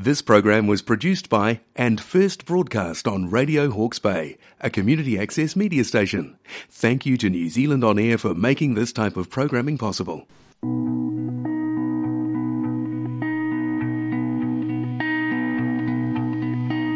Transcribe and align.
This 0.00 0.22
program 0.22 0.68
was 0.68 0.80
produced 0.80 1.28
by 1.28 1.62
and 1.74 2.00
first 2.00 2.46
broadcast 2.46 3.08
on 3.08 3.30
Radio 3.30 3.68
Hawke's 3.68 3.98
Bay, 3.98 4.38
a 4.60 4.70
community 4.70 5.18
access 5.18 5.56
media 5.56 5.82
station. 5.82 6.38
Thank 6.70 7.04
you 7.04 7.16
to 7.16 7.28
New 7.28 7.48
Zealand 7.48 7.82
On 7.82 7.98
Air 7.98 8.16
for 8.16 8.32
making 8.32 8.74
this 8.74 8.92
type 8.92 9.16
of 9.16 9.28
programming 9.28 9.76
possible. 9.76 10.28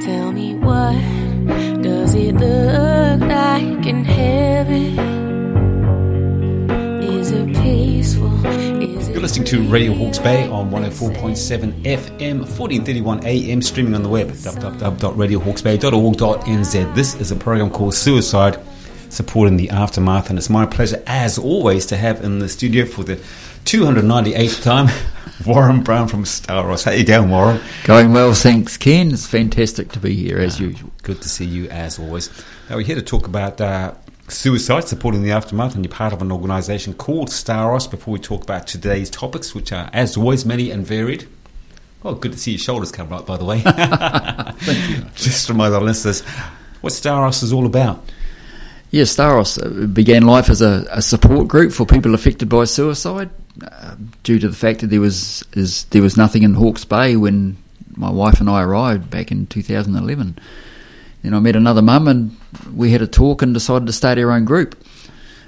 Tell 0.07 0.31
me 0.31 0.55
what 0.55 0.95
does 1.83 2.15
it 2.15 2.35
look 2.37 3.21
like 3.29 3.85
in 3.85 4.05
heaven? 4.05 4.99
Is 7.03 7.33
it 7.33 7.53
peaceful? 7.53 8.82
You're 9.23 9.29
listening 9.29 9.47
to 9.47 9.63
Radio 9.69 9.95
Hawke's 9.95 10.19
Bay 10.19 10.49
on 10.49 10.73
104.7 10.73 11.85
FM, 11.85 12.39
1431 12.39 13.25
AM, 13.25 13.63
streaming 13.63 13.95
on 13.95 14.03
the 14.03 14.09
web, 14.09 14.31
www.radiohawksbay.org.nz. 14.31 16.95
This 16.97 17.15
is 17.15 17.31
a 17.31 17.37
program 17.37 17.71
called 17.71 17.95
Suicide, 17.95 18.59
supporting 19.11 19.59
the 19.59 19.71
aftermath, 19.71 20.29
and 20.29 20.41
it's 20.41 20.51
my 20.51 20.67
pleasure, 20.67 21.01
as 21.07 21.39
always, 21.39 21.87
to 21.87 21.97
have 21.97 22.25
in 22.25 22.41
the 22.41 22.49
studio 22.49 22.85
for 22.85 23.05
the 23.05 23.15
298th 23.65 24.65
time 24.65 24.89
Warren 25.47 25.85
Brown 25.85 26.09
from 26.09 26.25
Staros. 26.25 26.85
How 26.85 26.91
you 26.91 27.05
doing, 27.05 27.31
Warren? 27.31 27.61
Going 27.85 28.13
well, 28.13 28.35
thanks, 28.35 28.77
Ken. 28.77 29.13
It's 29.13 29.29
fantastic 29.29 29.93
to 29.93 30.01
be 30.01 30.17
here 30.17 30.39
as 30.39 30.59
usual. 30.59 30.91
Good 31.05 31.23
to 31.23 31.29
see 31.29 31.45
you, 31.45 31.69
as 31.69 32.01
always. 32.01 32.29
Now, 32.69 32.75
we're 32.75 32.83
here 32.83 32.97
to 32.97 33.03
talk 33.03 33.29
about 33.29 33.61
uh, 33.61 33.95
suicide, 34.33 34.89
supporting 34.89 35.23
the 35.23 35.33
aftermath, 35.33 35.75
and 35.75 35.85
you're 35.85 35.93
part 35.93 36.13
of 36.13 36.23
an 36.23 36.33
organisation 36.33 36.95
called 36.95 37.29
Staros. 37.29 37.91
Before 37.91 38.13
we 38.13 38.19
talk 38.19 38.43
about 38.43 38.67
today's 38.67 39.11
topics, 39.11 39.55
which 39.55 39.73
are, 39.73 39.91
as 39.93 40.17
always, 40.17 40.45
many 40.45 40.71
and 40.71 40.87
varied. 40.87 41.29
Oh, 42.05 42.15
good 42.15 42.33
to 42.33 42.39
see 42.39 42.53
your 42.53 42.59
shoulders 42.59 42.91
come 42.91 43.13
up, 43.13 43.27
by 43.27 43.37
the 43.37 43.45
way. 43.45 43.61
Thank 43.65 44.91
you. 44.91 45.05
Just 45.15 45.47
to 45.47 45.53
remind 45.53 45.75
our 45.75 45.81
listeners, 45.81 46.23
what 46.81 46.93
Staros 46.93 47.43
is 47.43 47.53
all 47.53 47.67
about. 47.67 48.11
Yeah, 48.91 49.05
Staros 49.05 49.59
uh, 49.59 49.87
began 49.87 50.23
life 50.27 50.51
as 50.51 50.61
a, 50.61 50.87
a 50.91 51.01
support 51.01 51.49
group 51.49 51.73
for 51.73 51.87
people 51.87 52.15
affected 52.15 52.49
by 52.49 52.65
suicide, 52.65 53.31
uh, 53.65 53.95
due 54.23 54.39
to 54.39 54.49
the 54.49 54.57
fact 54.57 54.81
that 54.81 54.89
there 54.89 55.01
was 55.01 55.45
is 55.53 55.85
there 55.87 56.03
was 56.03 56.17
nothing 56.17 56.43
in 56.43 56.55
Hawke's 56.55 56.85
Bay 56.85 57.17
when 57.17 57.57
my 57.97 58.11
wife 58.11 58.41
and 58.41 58.51
I 58.51 58.63
arrived 58.63 59.11
back 59.11 59.31
in 59.31 59.47
2011. 59.47 60.39
Then 61.23 61.35
I 61.35 61.41
met 61.41 61.57
another 61.57 61.83
mum, 61.83 62.09
and 62.09 62.37
we 62.75 62.91
had 62.91 63.03
a 63.03 63.07
talk 63.07 63.43
and 63.43 63.55
decided 63.55 63.87
to 63.87 63.93
start 63.93 64.19
our 64.19 64.33
own 64.33 64.45
group, 64.45 64.83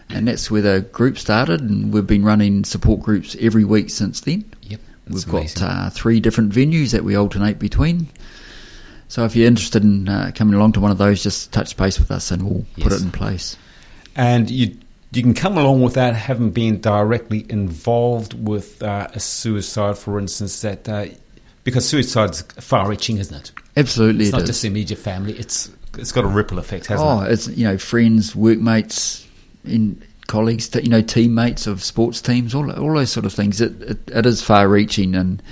and 0.09 0.29
that's 0.29 0.51
where 0.51 0.63
the 0.63 0.81
group 0.81 1.19
started. 1.19 1.61
And 1.61 1.93
we've 1.93 2.07
been 2.07 2.25
running 2.25 2.65
support 2.65 3.01
groups 3.01 3.37
every 3.41 3.65
week 3.65 3.91
since 3.91 4.21
then. 4.21 4.45
Yep. 4.63 4.81
We've 5.09 5.29
got 5.29 5.63
uh, 5.63 5.91
three 5.91 6.21
different 6.21 6.53
venues 6.53 6.93
that 6.93 7.05
we 7.05 7.15
alternate 7.17 7.59
between. 7.59 8.09
So 9.09 9.25
if 9.25 9.37
you're 9.37 9.47
interested 9.47 9.83
in 9.83 10.09
uh, 10.09 10.33
coming 10.35 10.55
along 10.55 10.73
to 10.73 10.81
one 10.81 10.91
of 10.91 10.99
those, 10.99 11.23
just 11.23 11.53
touch 11.53 11.77
base 11.77 11.99
with 11.99 12.11
us 12.11 12.31
and 12.31 12.43
we'll 12.43 12.65
put 12.81 12.93
it 12.93 13.03
in 13.03 13.11
place. 13.13 13.57
and 14.17 14.51
you 14.51 14.77
you 15.13 15.23
can 15.23 15.35
come 15.35 15.57
along 15.57 15.83
without 15.83 16.15
having 16.17 16.51
been 16.51 16.81
directly 16.81 17.47
involved 17.49 18.35
with 18.35 18.83
uh, 18.83 19.07
a 19.13 19.21
suicide, 19.21 19.97
for 19.97 20.19
instance, 20.19 20.61
that 20.63 20.89
uh, 20.89 21.07
because 21.63 21.89
suicide's 21.89 22.43
far-reaching, 22.43 23.19
isn't 23.19 23.37
it? 23.37 23.53
Absolutely, 23.77 24.27
It's 24.27 24.35
it 24.35 24.39
not 24.39 24.47
just 24.47 24.63
the 24.63 24.69
immediate 24.69 24.99
family; 24.99 25.33
it's 25.33 25.71
it's 25.99 26.13
got 26.13 26.25
a 26.25 26.29
ripple 26.29 26.59
effect, 26.59 26.87
hasn't 26.87 27.09
oh, 27.09 27.21
it? 27.21 27.29
Oh, 27.29 27.33
it's 27.33 27.49
you 27.49 27.65
know 27.65 27.79
friends, 27.79 28.35
workmates, 28.35 29.27
in 29.65 30.03
colleagues, 30.27 30.71
you 30.75 30.89
know 30.89 31.03
teammates 31.03 31.67
of 31.67 31.83
sports 31.83 32.21
teams, 32.21 32.55
all 32.55 32.71
all 32.71 32.95
those 32.95 33.11
sort 33.11 33.27
of 33.27 33.33
things. 33.33 33.61
It 33.61 33.81
it, 33.83 33.99
it 34.09 34.27
is 34.27 34.43
far-reaching, 34.43 35.15
and 35.15 35.43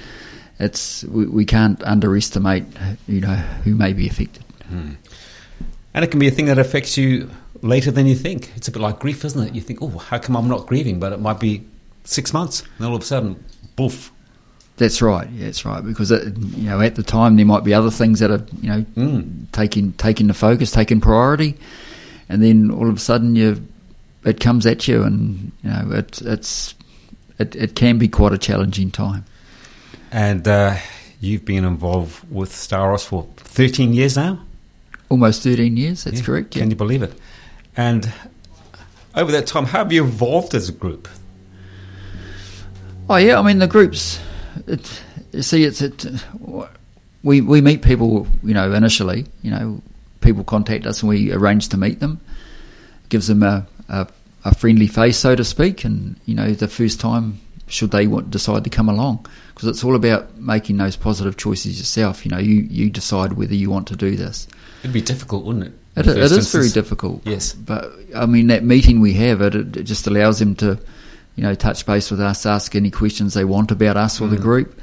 it's 0.59 1.05
we, 1.05 1.27
we 1.27 1.45
can't 1.45 1.83
underestimate 1.83 2.65
you 3.09 3.21
know 3.21 3.35
who 3.65 3.75
may 3.75 3.93
be 3.93 4.09
affected. 4.09 4.45
Hmm. 4.69 4.93
And 5.95 6.05
it 6.05 6.11
can 6.11 6.21
be 6.21 6.29
a 6.29 6.31
thing 6.31 6.47
that 6.47 6.59
affects 6.59 6.97
you 6.97 7.31
later 7.61 7.91
than 7.91 8.07
you 8.07 8.15
think. 8.15 8.53
It's 8.57 8.69
a 8.69 8.73
bit 8.73 8.81
like 8.81 8.99
grief, 8.99 9.25
isn't 9.25 9.49
it? 9.49 9.55
You 9.55 9.61
think, 9.61 9.83
"Oh, 9.83 9.99
how 9.99 10.19
come 10.19 10.37
I'm 10.37 10.49
not 10.49 10.67
grieving?" 10.67 11.01
But 11.01 11.13
it 11.13 11.21
might 11.21 11.41
be 11.41 11.67
six 12.05 12.33
months, 12.33 12.63
and 12.79 12.87
all 12.87 12.95
of 12.95 13.03
a 13.03 13.05
sudden, 13.05 13.45
boof. 13.77 14.13
That's 14.79 15.03
right. 15.03 15.29
Yeah, 15.31 15.45
that's 15.47 15.65
right. 15.65 15.85
Because 15.85 16.11
it, 16.11 16.37
you 16.37 16.69
know, 16.71 16.81
at 16.81 16.95
the 16.97 17.03
time 17.03 17.37
there 17.37 17.47
might 17.47 17.63
be 17.65 17.75
other 17.75 17.91
things 17.91 18.19
that 18.21 18.31
are 18.31 18.45
you 18.61 18.69
know 18.71 18.85
Mm. 18.97 19.47
taking 19.53 19.93
taking 19.93 20.27
the 20.29 20.35
focus, 20.35 20.71
taking 20.71 21.01
priority, 21.01 21.57
and 22.29 22.43
then 22.43 22.71
all 22.71 22.89
of 22.89 22.97
a 22.97 23.01
sudden 23.01 23.37
you 23.37 23.63
it 24.25 24.41
comes 24.41 24.67
at 24.67 24.89
you, 24.89 25.03
and 25.03 25.53
you 25.63 25.71
know 25.71 25.91
it, 25.93 26.23
it's 26.23 26.75
it, 27.39 27.55
it 27.55 27.75
can 27.75 27.99
be 27.99 28.09
quite 28.09 28.33
a 28.33 28.39
challenging 28.39 28.91
time. 28.91 29.25
And 30.11 30.47
uh, 30.49 30.77
you've 31.21 31.45
been 31.45 31.65
involved 31.65 32.23
with 32.31 32.51
Staros 32.51 33.05
for 33.07 33.27
13 33.37 33.93
years 33.95 34.17
now. 34.17 34.39
Almost 35.11 35.43
thirteen 35.43 35.77
years. 35.77 36.05
That's 36.05 36.21
Yeah. 36.21 36.25
correct. 36.25 36.57
Yeah. 36.57 36.63
Can 36.63 36.71
you 36.71 36.77
believe 36.77 37.03
it? 37.03 37.13
And 37.77 38.11
over 39.15 39.31
that 39.33 39.47
time, 39.47 39.67
how 39.67 39.79
have 39.79 39.93
you 39.93 40.05
evolved 40.05 40.55
as 40.55 40.71
a 40.71 40.73
group? 40.73 41.07
Oh 43.11 43.17
yeah, 43.17 43.39
I 43.39 43.43
mean 43.43 43.59
the 43.59 43.67
groups. 43.67 44.19
It, 44.67 45.03
you 45.33 45.43
see, 45.43 45.65
it's 45.65 45.81
it. 45.81 46.07
We 47.23 47.41
we 47.41 47.61
meet 47.61 47.83
people, 47.83 48.27
you 48.43 48.55
know, 48.55 48.73
initially. 48.73 49.27
You 49.43 49.51
know, 49.51 49.83
people 50.21 50.45
contact 50.45 50.87
us 50.87 51.03
and 51.03 51.09
we 51.09 51.33
arrange 51.33 51.69
to 51.71 51.77
meet 51.77 52.01
them. 52.01 52.21
Gives 53.09 53.27
them 53.27 53.43
a, 53.43 53.67
a, 53.89 54.07
a 54.45 54.55
friendly 54.55 54.87
face, 54.87 55.19
so 55.19 55.35
to 55.35 55.45
speak, 55.45 55.85
and 55.85 56.17
you 56.27 56.35
know, 56.35 56.53
the 56.53 56.69
first 56.69 57.01
time 57.01 57.39
should 57.67 57.91
they 57.91 58.07
want, 58.07 58.31
decide 58.31 58.65
to 58.65 58.71
come 58.71 58.89
along, 58.89 59.27
because 59.55 59.69
it's 59.69 59.85
all 59.85 59.95
about 59.95 60.37
making 60.37 60.77
those 60.79 60.97
positive 60.97 61.37
choices 61.37 61.79
yourself. 61.79 62.25
You 62.25 62.31
know, 62.31 62.39
you 62.39 62.63
you 62.71 62.91
decide 62.91 63.35
whether 63.35 63.55
you 63.55 63.71
want 63.71 63.89
to 63.89 63.97
do 63.97 64.17
this. 64.17 64.49
It'd 64.83 64.93
be 64.93 65.01
difficult, 65.01 65.45
wouldn't 65.45 65.67
it? 65.67 65.73
It, 65.95 66.07
it 66.09 66.45
very 66.47 66.71
difficult. 66.71 67.21
Yes. 67.27 67.53
But, 67.53 67.93
I 68.17 68.25
mean, 68.25 68.47
that 68.47 68.65
meeting 68.65 69.01
we 69.01 69.13
have, 69.13 69.43
it, 69.43 69.55
it 69.55 69.83
just 69.83 70.07
allows 70.07 70.39
them 70.39 70.57
to, 70.57 70.79
you 71.37 71.43
know, 71.43 71.55
touch 71.55 71.87
base 71.87 72.11
with 72.11 72.21
us, 72.21 72.45
ask 72.47 72.75
any 72.75 72.91
questions 72.91 73.35
they 73.35 73.45
want 73.45 73.71
about 73.71 73.97
us 73.97 74.21
or 74.21 74.29
the 74.29 74.37
Mm. 74.37 74.43
group. 74.43 74.81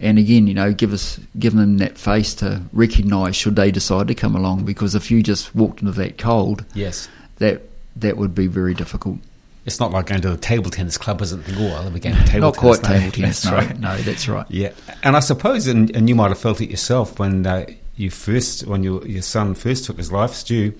And 0.00 0.18
again, 0.18 0.48
you 0.48 0.54
know, 0.54 0.72
give 0.72 0.92
us, 0.92 1.20
give 1.38 1.54
them 1.54 1.78
that 1.78 1.96
face 1.96 2.34
to 2.34 2.60
recognise 2.72 3.36
should 3.36 3.54
they 3.54 3.70
decide 3.70 4.08
to 4.08 4.14
come 4.16 4.34
along. 4.34 4.64
Because 4.64 4.94
if 4.96 5.10
you 5.12 5.22
just 5.22 5.54
walked 5.54 5.80
into 5.80 5.92
that 5.92 6.18
cold, 6.18 6.64
Yes. 6.74 7.08
that, 7.38 7.62
that 7.96 8.16
would 8.16 8.34
be 8.34 8.48
very 8.48 8.74
difficult. 8.74 9.18
It's 9.64 9.78
not 9.78 9.92
like 9.92 10.06
going 10.06 10.20
to 10.22 10.30
the 10.30 10.36
table 10.36 10.72
tennis 10.72 10.98
club, 10.98 11.22
is 11.22 11.32
it? 11.32 11.38
Oh, 11.56 11.66
I'll 11.68 11.84
have 11.84 11.94
a 11.94 12.00
game 12.00 12.14
of 12.16 12.24
table 12.24 12.48
Not 12.48 12.54
tennis. 12.54 12.78
quite 12.80 12.90
No, 12.90 12.98
table 12.98 13.12
tennis, 13.16 13.42
That's 13.42 13.44
no, 13.52 13.56
right. 13.58 13.78
no, 13.80 13.96
that's 13.98 14.28
right. 14.28 14.46
Yeah, 14.48 14.70
and 15.04 15.16
I 15.16 15.20
suppose, 15.20 15.68
and, 15.68 15.94
and 15.94 16.08
you 16.08 16.16
might 16.16 16.30
have 16.30 16.38
felt 16.38 16.60
it 16.60 16.68
yourself 16.68 17.20
when 17.20 17.46
uh, 17.46 17.66
you 17.94 18.10
first, 18.10 18.66
when 18.66 18.82
your 18.82 19.06
your 19.06 19.22
son 19.22 19.54
first 19.54 19.84
took 19.84 19.98
his 19.98 20.10
life, 20.10 20.34
Stu, 20.34 20.72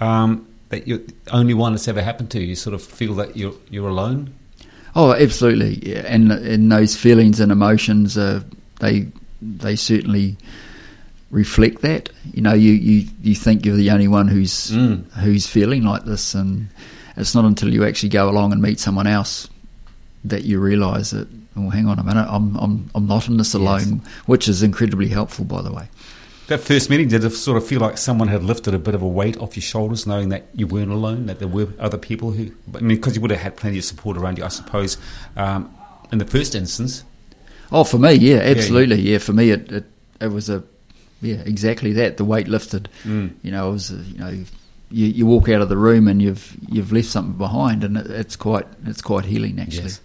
um, 0.00 0.46
that 0.68 0.86
you're 0.86 0.98
the 0.98 1.14
only 1.30 1.54
one 1.54 1.72
that's 1.72 1.88
ever 1.88 2.02
happened 2.02 2.28
to 2.32 2.40
you. 2.40 2.48
You 2.48 2.56
sort 2.56 2.74
of 2.74 2.82
feel 2.82 3.14
that 3.14 3.38
you're 3.38 3.54
you're 3.70 3.88
alone. 3.88 4.34
Oh, 4.98 5.12
absolutely, 5.12 5.74
yeah. 5.90 6.04
and 6.06 6.32
and 6.32 6.72
those 6.72 6.96
feelings 6.96 7.38
and 7.38 7.52
emotions, 7.52 8.16
uh, 8.16 8.42
they 8.80 9.06
they 9.42 9.76
certainly 9.76 10.36
reflect 11.30 11.82
that. 11.82 12.08
You 12.32 12.40
know, 12.42 12.54
you, 12.54 12.72
you, 12.72 13.08
you 13.22 13.34
think 13.34 13.66
you're 13.66 13.76
the 13.76 13.90
only 13.90 14.08
one 14.08 14.26
who's 14.28 14.70
Mm. 14.70 15.04
who's 15.12 15.46
feeling 15.46 15.82
like 15.84 16.04
this, 16.06 16.34
and 16.34 16.68
it's 17.16 17.34
not 17.34 17.44
until 17.44 17.72
you 17.72 17.84
actually 17.84 18.08
go 18.08 18.28
along 18.30 18.52
and 18.52 18.62
meet 18.62 18.80
someone 18.80 19.06
else 19.06 19.48
that 20.24 20.44
you 20.44 20.58
realise 20.60 21.10
that. 21.10 21.28
Oh, 21.58 21.70
hang 21.70 21.88
on 21.88 21.98
a 21.98 22.02
minute, 22.04 22.26
I'm 22.28 22.56
I'm 22.56 22.90
I'm 22.94 23.06
not 23.06 23.28
in 23.28 23.36
this 23.38 23.54
alone, 23.54 24.02
which 24.26 24.48
is 24.48 24.62
incredibly 24.62 25.08
helpful, 25.08 25.44
by 25.44 25.62
the 25.62 25.72
way. 25.72 25.88
That 26.48 26.60
first 26.60 26.90
meeting, 26.90 27.08
did 27.08 27.24
it 27.24 27.30
sort 27.30 27.56
of 27.56 27.66
feel 27.66 27.80
like 27.80 27.98
someone 27.98 28.28
had 28.28 28.44
lifted 28.44 28.72
a 28.72 28.78
bit 28.78 28.94
of 28.94 29.02
a 29.02 29.08
weight 29.08 29.36
off 29.38 29.56
your 29.56 29.62
shoulders, 29.62 30.06
knowing 30.06 30.28
that 30.28 30.46
you 30.54 30.68
weren't 30.68 30.92
alone, 30.92 31.26
that 31.26 31.40
there 31.40 31.48
were 31.48 31.68
other 31.80 31.98
people 31.98 32.30
who, 32.30 32.52
I 32.74 32.80
mean, 32.80 32.98
because 32.98 33.16
you 33.16 33.20
would 33.22 33.32
have 33.32 33.40
had 33.40 33.56
plenty 33.56 33.78
of 33.78 33.84
support 33.84 34.16
around 34.16 34.38
you, 34.38 34.44
I 34.44 34.48
suppose, 34.48 34.96
um, 35.36 35.74
in 36.12 36.18
the 36.18 36.24
first 36.24 36.54
instance. 36.54 37.02
Oh, 37.72 37.82
for 37.82 37.98
me, 37.98 38.12
yeah, 38.12 38.36
absolutely, 38.36 39.00
yeah. 39.00 39.18
For 39.18 39.32
me, 39.32 39.50
it, 39.50 39.72
it 39.72 39.84
it 40.20 40.28
was 40.28 40.48
a 40.48 40.62
yeah, 41.20 41.36
exactly 41.44 41.92
that. 41.94 42.16
The 42.16 42.24
weight 42.24 42.48
lifted. 42.48 42.88
Mm. 43.04 43.34
You 43.42 43.50
know, 43.50 43.70
it 43.70 43.72
was 43.72 43.90
uh, 43.90 44.02
you 44.06 44.18
know, 44.18 44.44
you, 44.90 45.06
you 45.06 45.26
walk 45.26 45.48
out 45.48 45.62
of 45.62 45.68
the 45.68 45.76
room 45.76 46.06
and 46.08 46.22
you've 46.22 46.56
you've 46.68 46.92
left 46.92 47.08
something 47.08 47.36
behind, 47.36 47.82
and 47.82 47.96
it, 47.96 48.06
it's 48.08 48.36
quite 48.36 48.66
it's 48.84 49.02
quite 49.02 49.24
healing 49.24 49.58
actually. 49.58 49.84
Yes. 49.84 50.00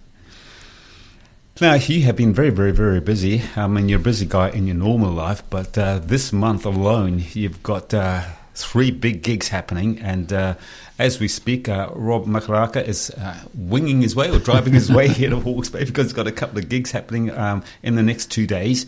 Now, 1.60 1.74
you 1.74 2.02
have 2.04 2.16
been 2.16 2.32
very, 2.32 2.50
very, 2.50 2.72
very 2.72 3.00
busy. 3.00 3.42
I 3.56 3.66
mean, 3.66 3.88
you're 3.88 4.00
a 4.00 4.02
busy 4.02 4.24
guy 4.26 4.48
in 4.48 4.66
your 4.66 4.74
normal 4.74 5.10
life, 5.10 5.42
but 5.50 5.76
uh, 5.76 5.98
this 5.98 6.32
month 6.32 6.64
alone, 6.64 7.22
you've 7.34 7.62
got 7.62 7.92
uh, 7.92 8.22
three 8.54 8.90
big 8.90 9.22
gigs 9.22 9.48
happening. 9.48 9.98
And 10.00 10.32
uh, 10.32 10.54
as 10.98 11.20
we 11.20 11.28
speak, 11.28 11.68
uh, 11.68 11.90
Rob 11.94 12.24
Mokaraka 12.24 12.82
is 12.82 13.10
uh, 13.10 13.38
winging 13.54 14.00
his 14.00 14.16
way 14.16 14.30
or 14.30 14.38
driving 14.38 14.72
his 14.72 14.90
way 14.90 15.08
here 15.08 15.28
to 15.28 15.40
Hawke's 15.40 15.68
Bay 15.68 15.84
because 15.84 16.06
he's 16.06 16.14
got 16.14 16.26
a 16.26 16.32
couple 16.32 16.58
of 16.58 16.70
gigs 16.70 16.90
happening 16.90 17.30
um, 17.30 17.62
in 17.82 17.96
the 17.96 18.02
next 18.02 18.30
two 18.30 18.46
days. 18.46 18.86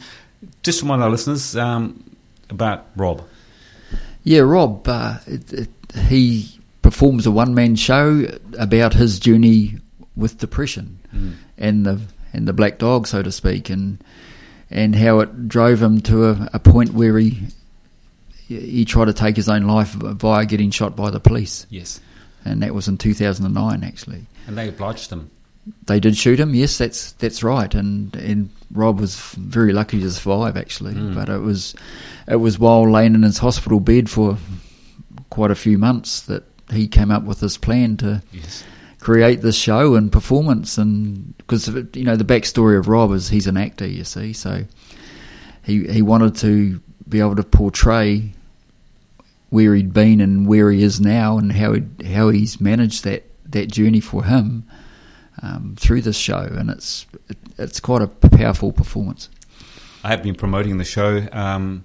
Just 0.62 0.81
remind 0.81 1.02
our 1.02 1.10
listeners 1.10 1.55
um, 1.56 2.17
about 2.49 2.87
Rob. 2.96 3.26
Yeah, 4.22 4.40
Rob, 4.40 4.88
uh, 4.88 5.19
it, 5.26 5.52
it, 5.52 5.70
he 6.08 6.58
performs 6.81 7.26
a 7.26 7.31
one 7.31 7.55
man 7.55 7.76
show 7.76 8.26
about 8.58 8.94
his 8.94 9.19
journey 9.19 9.76
with 10.17 10.38
depression 10.38 10.99
and 11.58 11.87
the 11.87 12.00
and 12.34 12.46
the 12.48 12.52
black 12.52 12.78
dog, 12.78 13.06
so 13.06 13.22
to 13.22 13.32
speak, 13.32 13.70
and 13.70 14.02
and 14.70 14.94
how 14.96 15.20
it 15.20 15.48
drove 15.48 15.81
him 15.81 16.00
to 16.02 16.26
a, 16.31 16.48
a 16.54 16.58
point 16.58 16.92
where 16.94 17.19
he 17.19 17.38
he 18.48 18.84
tried 18.84 19.06
to 19.06 19.12
take 19.14 19.36
his 19.36 19.48
own 19.48 19.62
life 19.62 19.92
via 19.92 20.44
getting 20.44 20.70
shot 20.70 20.94
by 20.96 21.10
the 21.10 21.20
police, 21.20 21.66
Yes. 21.70 22.00
and 22.44 22.62
that 22.62 22.75
was 22.75 22.88
in 22.88 22.98
2009 22.98 23.82
actually. 23.84 24.26
And 24.46 24.58
they 24.58 24.69
obliged 24.69 25.10
him. 25.10 25.31
They 25.86 25.98
did 25.98 26.14
shoot 26.16 26.38
him. 26.38 26.54
Yes, 26.54 26.76
that's 26.76 27.12
that's 27.12 27.42
right. 27.42 27.75
And 27.75 28.14
and 28.16 28.50
Rob 28.72 29.00
was 29.00 29.16
very 29.36 29.72
lucky 29.72 29.98
to 30.00 30.10
survive 30.10 30.58
actually. 30.58 30.92
Mm. 30.94 31.14
But 31.14 31.31
it 31.31 31.38
was 31.38 31.75
it 32.28 32.36
was 32.36 32.58
while 32.58 32.90
laying 32.90 33.14
in 33.14 33.22
his 33.22 33.38
hospital 33.38 33.81
bed 33.81 34.10
for 34.10 34.36
quite 35.31 35.50
a 35.50 35.54
few 35.54 35.78
months 35.78 36.20
that 36.22 36.42
he 36.70 36.86
came 36.86 37.10
up 37.10 37.22
with 37.25 37.40
this 37.40 37.56
plan 37.56 37.96
to 37.98 38.22
Yes. 38.32 38.62
Create 39.05 39.43
this 39.43 39.55
show 39.55 39.95
and 39.95 40.11
performance. 40.11 40.79
And 40.79 41.37
because 41.37 41.69
you 41.69 42.05
know 42.05 42.17
the 42.17 42.25
backstory 42.25 42.79
of 42.79 42.89
Rob 42.89 43.12
is 43.12 43.29
he's 43.29 43.47
an 43.47 43.56
actor, 43.56 43.87
you 43.87 44.03
see, 44.03 44.33
so 44.33 44.65
he 45.62 45.87
he 45.87 46.03
wanted 46.03 46.35
to 46.37 46.81
be 47.06 47.21
able 47.21 47.37
to 47.37 47.45
portray 47.45 48.33
where 49.51 49.75
he'd 49.75 49.93
been 49.93 50.21
and 50.21 50.49
where 50.49 50.71
he 50.71 50.83
is 50.83 51.01
now 51.01 51.37
and 51.39 51.53
how 51.53 51.75
he 51.75 51.83
how 52.06 52.31
he's 52.31 52.61
managed 52.61 53.05
that 53.05 53.25
that 53.45 53.71
journey 53.71 54.01
for 54.01 54.25
him 54.25 54.65
um, 55.43 55.77
through 55.79 56.01
this 56.01 56.17
show, 56.17 56.49
and 56.59 56.71
it's 56.71 57.06
it, 57.29 57.37
it's 57.59 57.81
quite 57.81 58.01
a 58.01 58.09
powerful 58.09 58.73
performance. 58.73 59.29
I 60.03 60.09
have 60.09 60.23
been 60.23 60.35
promoting 60.35 60.79
the 60.79 60.85
show 60.85 61.27
um, 61.33 61.85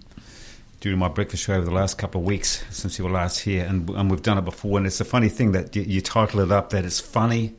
during 0.79 0.97
my 0.97 1.09
breakfast 1.09 1.43
show 1.43 1.55
over 1.55 1.65
the 1.65 1.73
last 1.73 1.97
couple 1.97 2.21
of 2.21 2.27
weeks 2.27 2.63
since 2.69 2.97
you 2.97 3.05
were 3.05 3.11
last 3.11 3.39
here, 3.39 3.65
and, 3.65 3.89
and 3.89 4.09
we've 4.09 4.21
done 4.21 4.37
it 4.37 4.45
before. 4.45 4.77
And 4.77 4.87
it's 4.87 5.01
a 5.01 5.05
funny 5.05 5.29
thing 5.29 5.51
that 5.51 5.75
you, 5.75 5.81
you 5.81 6.01
title 6.01 6.39
it 6.39 6.51
up 6.51 6.69
that 6.69 6.85
it's 6.85 6.99
funny, 6.99 7.55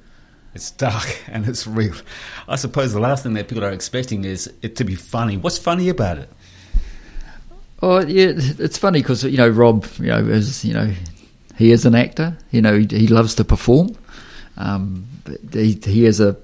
it's 0.55 0.70
dark, 0.70 1.22
and 1.28 1.46
it's 1.46 1.67
real. 1.67 1.94
I 2.49 2.56
suppose 2.56 2.93
the 2.93 3.00
last 3.00 3.22
thing 3.22 3.34
that 3.34 3.49
people 3.49 3.64
are 3.64 3.72
expecting 3.72 4.25
is 4.25 4.52
it 4.62 4.76
to 4.76 4.84
be 4.84 4.94
funny. 4.94 5.37
What's 5.37 5.58
funny 5.58 5.88
about 5.88 6.19
it? 6.19 6.31
Oh 7.82 8.00
yeah, 8.00 8.32
it's 8.34 8.78
funny 8.78 9.00
because 9.00 9.25
you 9.25 9.38
know 9.38 9.49
Rob, 9.49 9.87
you 9.99 10.06
know, 10.06 10.19
is 10.19 10.64
you 10.64 10.75
know 10.75 10.93
he 11.56 11.73
is 11.73 11.87
an 11.87 11.94
actor. 11.94 12.37
You 12.50 12.61
know, 12.61 12.78
he, 12.78 12.87
he 12.87 13.06
loves 13.06 13.34
to 13.37 13.44
perform. 13.44 13.96
Um, 14.56 15.08
he, 15.52 15.78
he 15.82 16.05
has 16.05 16.20
a 16.20 16.37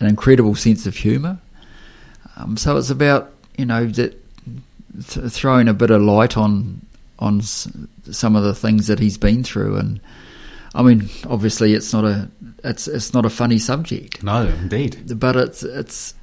an 0.00 0.08
incredible 0.08 0.54
sense 0.54 0.86
of 0.86 0.96
humour. 0.96 1.38
Um, 2.36 2.56
so 2.56 2.76
it's 2.76 2.90
about 2.90 3.32
you 3.56 3.66
know 3.66 3.86
that 3.86 4.23
th- 5.08 5.30
throwing 5.32 5.68
a 5.68 5.74
bit 5.74 5.90
of 5.90 6.02
light 6.02 6.36
on 6.36 6.84
on 7.18 7.38
s- 7.38 7.68
some 8.10 8.36
of 8.36 8.42
the 8.44 8.54
things 8.54 8.86
that 8.88 8.98
he's 8.98 9.16
been 9.18 9.42
through, 9.44 9.76
and 9.76 10.00
I 10.74 10.82
mean, 10.82 11.08
obviously, 11.28 11.74
it's 11.74 11.92
not 11.92 12.04
a 12.04 12.28
it's 12.64 12.88
it's 12.88 13.12
not 13.14 13.24
a 13.24 13.30
funny 13.30 13.58
subject 13.58 14.22
No, 14.22 14.46
indeed. 14.48 15.18
but 15.18 15.36
it's 15.36 15.62
it's 15.62 16.14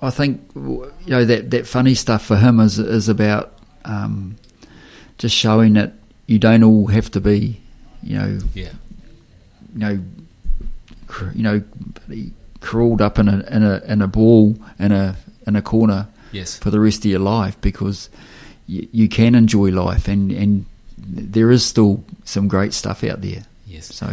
I 0.00 0.10
think 0.10 0.40
you 0.54 0.90
know 1.06 1.24
that 1.24 1.50
that 1.50 1.66
funny 1.66 1.94
stuff 1.94 2.24
for 2.24 2.36
him 2.36 2.60
is 2.60 2.78
is 2.78 3.08
about 3.08 3.58
um, 3.84 4.36
just 5.18 5.34
showing 5.36 5.74
that 5.74 5.92
you 6.26 6.38
don't 6.38 6.62
all 6.62 6.86
have 6.88 7.10
to 7.12 7.20
be 7.20 7.60
you 8.02 8.18
know 8.18 8.38
Yeah. 8.54 8.70
you 9.72 9.78
know 9.78 9.98
cr- 11.06 11.30
you 11.34 11.42
know 11.42 11.62
crawled 12.60 13.00
up 13.02 13.18
in 13.18 13.28
a 13.28 13.38
in 13.50 13.62
a 13.62 13.80
in 13.86 14.02
a 14.02 14.08
ball 14.08 14.56
in 14.78 14.90
a 14.92 15.16
in 15.46 15.54
a 15.56 15.62
corner 15.62 16.08
Yes. 16.34 16.58
for 16.58 16.70
the 16.70 16.80
rest 16.80 16.98
of 17.04 17.10
your 17.10 17.20
life 17.20 17.56
because 17.60 18.08
you, 18.66 18.86
you 18.92 19.08
can 19.08 19.34
enjoy 19.34 19.70
life 19.70 20.08
and 20.08 20.32
and 20.32 20.66
there 20.98 21.50
is 21.50 21.64
still 21.64 22.02
some 22.24 22.48
great 22.48 22.72
stuff 22.74 23.02
out 23.04 23.20
there 23.22 23.42
Yes. 23.66 23.86
so 23.94 24.06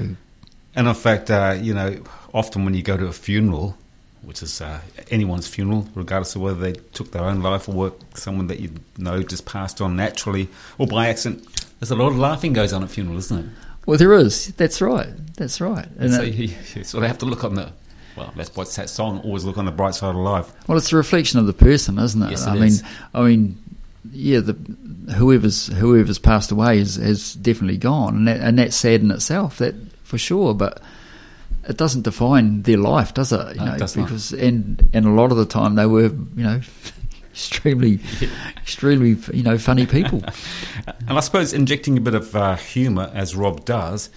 And 0.75 0.87
in 0.87 0.93
fact, 0.93 1.29
uh, 1.29 1.57
you 1.67 1.73
know, 1.73 1.89
often 2.33 2.63
when 2.65 2.73
you 2.73 2.81
go 2.83 2.95
to 2.97 3.07
a 3.07 3.13
funeral, 3.13 3.75
which 4.23 4.41
is 4.43 4.61
uh, 4.61 4.79
anyone's 5.09 5.47
funeral, 5.47 5.85
regardless 5.95 6.35
of 6.35 6.41
whether 6.41 6.59
they 6.59 6.73
took 6.93 7.11
their 7.11 7.23
own 7.23 7.41
life 7.41 7.67
or 7.69 7.73
were 7.75 7.93
someone 8.15 8.47
that 8.47 8.59
you 8.59 8.69
know 8.97 9.21
just 9.23 9.45
passed 9.45 9.81
on 9.81 9.95
naturally 9.95 10.47
or 10.77 10.87
by 10.87 11.09
accident, 11.09 11.43
there's 11.79 11.91
a 11.91 11.95
lot 11.95 12.07
of 12.13 12.17
laughing 12.17 12.53
goes 12.53 12.71
on 12.73 12.83
at 12.83 12.89
funerals, 12.89 13.25
isn't 13.25 13.45
it? 13.45 13.51
well 13.87 13.97
there 13.97 14.13
is 14.13 14.53
that's 14.61 14.79
right 14.79 15.09
that's 15.37 15.59
right 15.59 15.87
and 15.97 16.13
so 16.13 16.21
it- 16.21 16.35
you, 16.35 16.47
you 16.75 16.83
sort 16.83 17.03
of 17.03 17.07
have 17.09 17.17
to 17.17 17.25
look 17.25 17.43
on 17.43 17.55
the, 17.55 17.71
well, 18.15 18.31
that's 18.35 18.55
what's 18.55 18.75
that 18.75 18.89
song, 18.89 19.19
always 19.19 19.43
look 19.43 19.57
on 19.57 19.65
the 19.65 19.71
bright 19.71 19.95
side 19.95 20.09
of 20.09 20.15
life. 20.17 20.51
Well, 20.67 20.77
it's 20.77 20.91
a 20.91 20.95
reflection 20.97 21.39
of 21.39 21.45
the 21.47 21.53
person, 21.53 21.97
isn't 21.99 22.21
it? 22.21 22.31
Yes, 22.31 22.45
I 22.47 22.55
it 22.55 22.59
mean. 22.59 22.71
I 23.13 23.21
mean, 23.23 23.57
yeah, 24.11 24.39
the 24.39 24.53
whoever's 25.13 25.67
whoever's 25.67 26.19
passed 26.19 26.51
away 26.51 26.79
has, 26.79 26.95
has 26.95 27.33
definitely 27.35 27.77
gone, 27.77 28.15
and 28.15 28.27
that, 28.27 28.39
and 28.41 28.57
that's 28.59 28.75
sad 28.75 29.01
in 29.01 29.11
itself, 29.11 29.57
that 29.59 29.75
for 30.03 30.17
sure. 30.17 30.53
But 30.53 30.81
it 31.67 31.77
doesn't 31.77 32.01
define 32.03 32.63
their 32.63 32.77
life, 32.77 33.13
does 33.13 33.31
it? 33.31 33.55
You 33.55 33.61
No, 33.61 33.67
it 33.67 33.71
know, 33.73 33.77
does 33.77 33.95
not. 33.95 34.05
because 34.07 34.33
and 34.33 34.89
and 34.93 35.05
a 35.05 35.11
lot 35.11 35.31
of 35.31 35.37
the 35.37 35.45
time 35.45 35.75
they 35.75 35.85
were, 35.85 36.05
you 36.05 36.43
know, 36.43 36.61
extremely, 37.31 37.99
extremely, 38.57 39.17
you 39.33 39.43
know, 39.43 39.57
funny 39.57 39.85
people. 39.85 40.23
And 41.07 41.17
I 41.17 41.21
suppose 41.21 41.53
injecting 41.53 41.97
a 41.97 42.01
bit 42.01 42.15
of 42.15 42.35
uh, 42.35 42.55
humour, 42.55 43.11
as 43.13 43.35
Rob 43.35 43.65
does, 43.65 44.09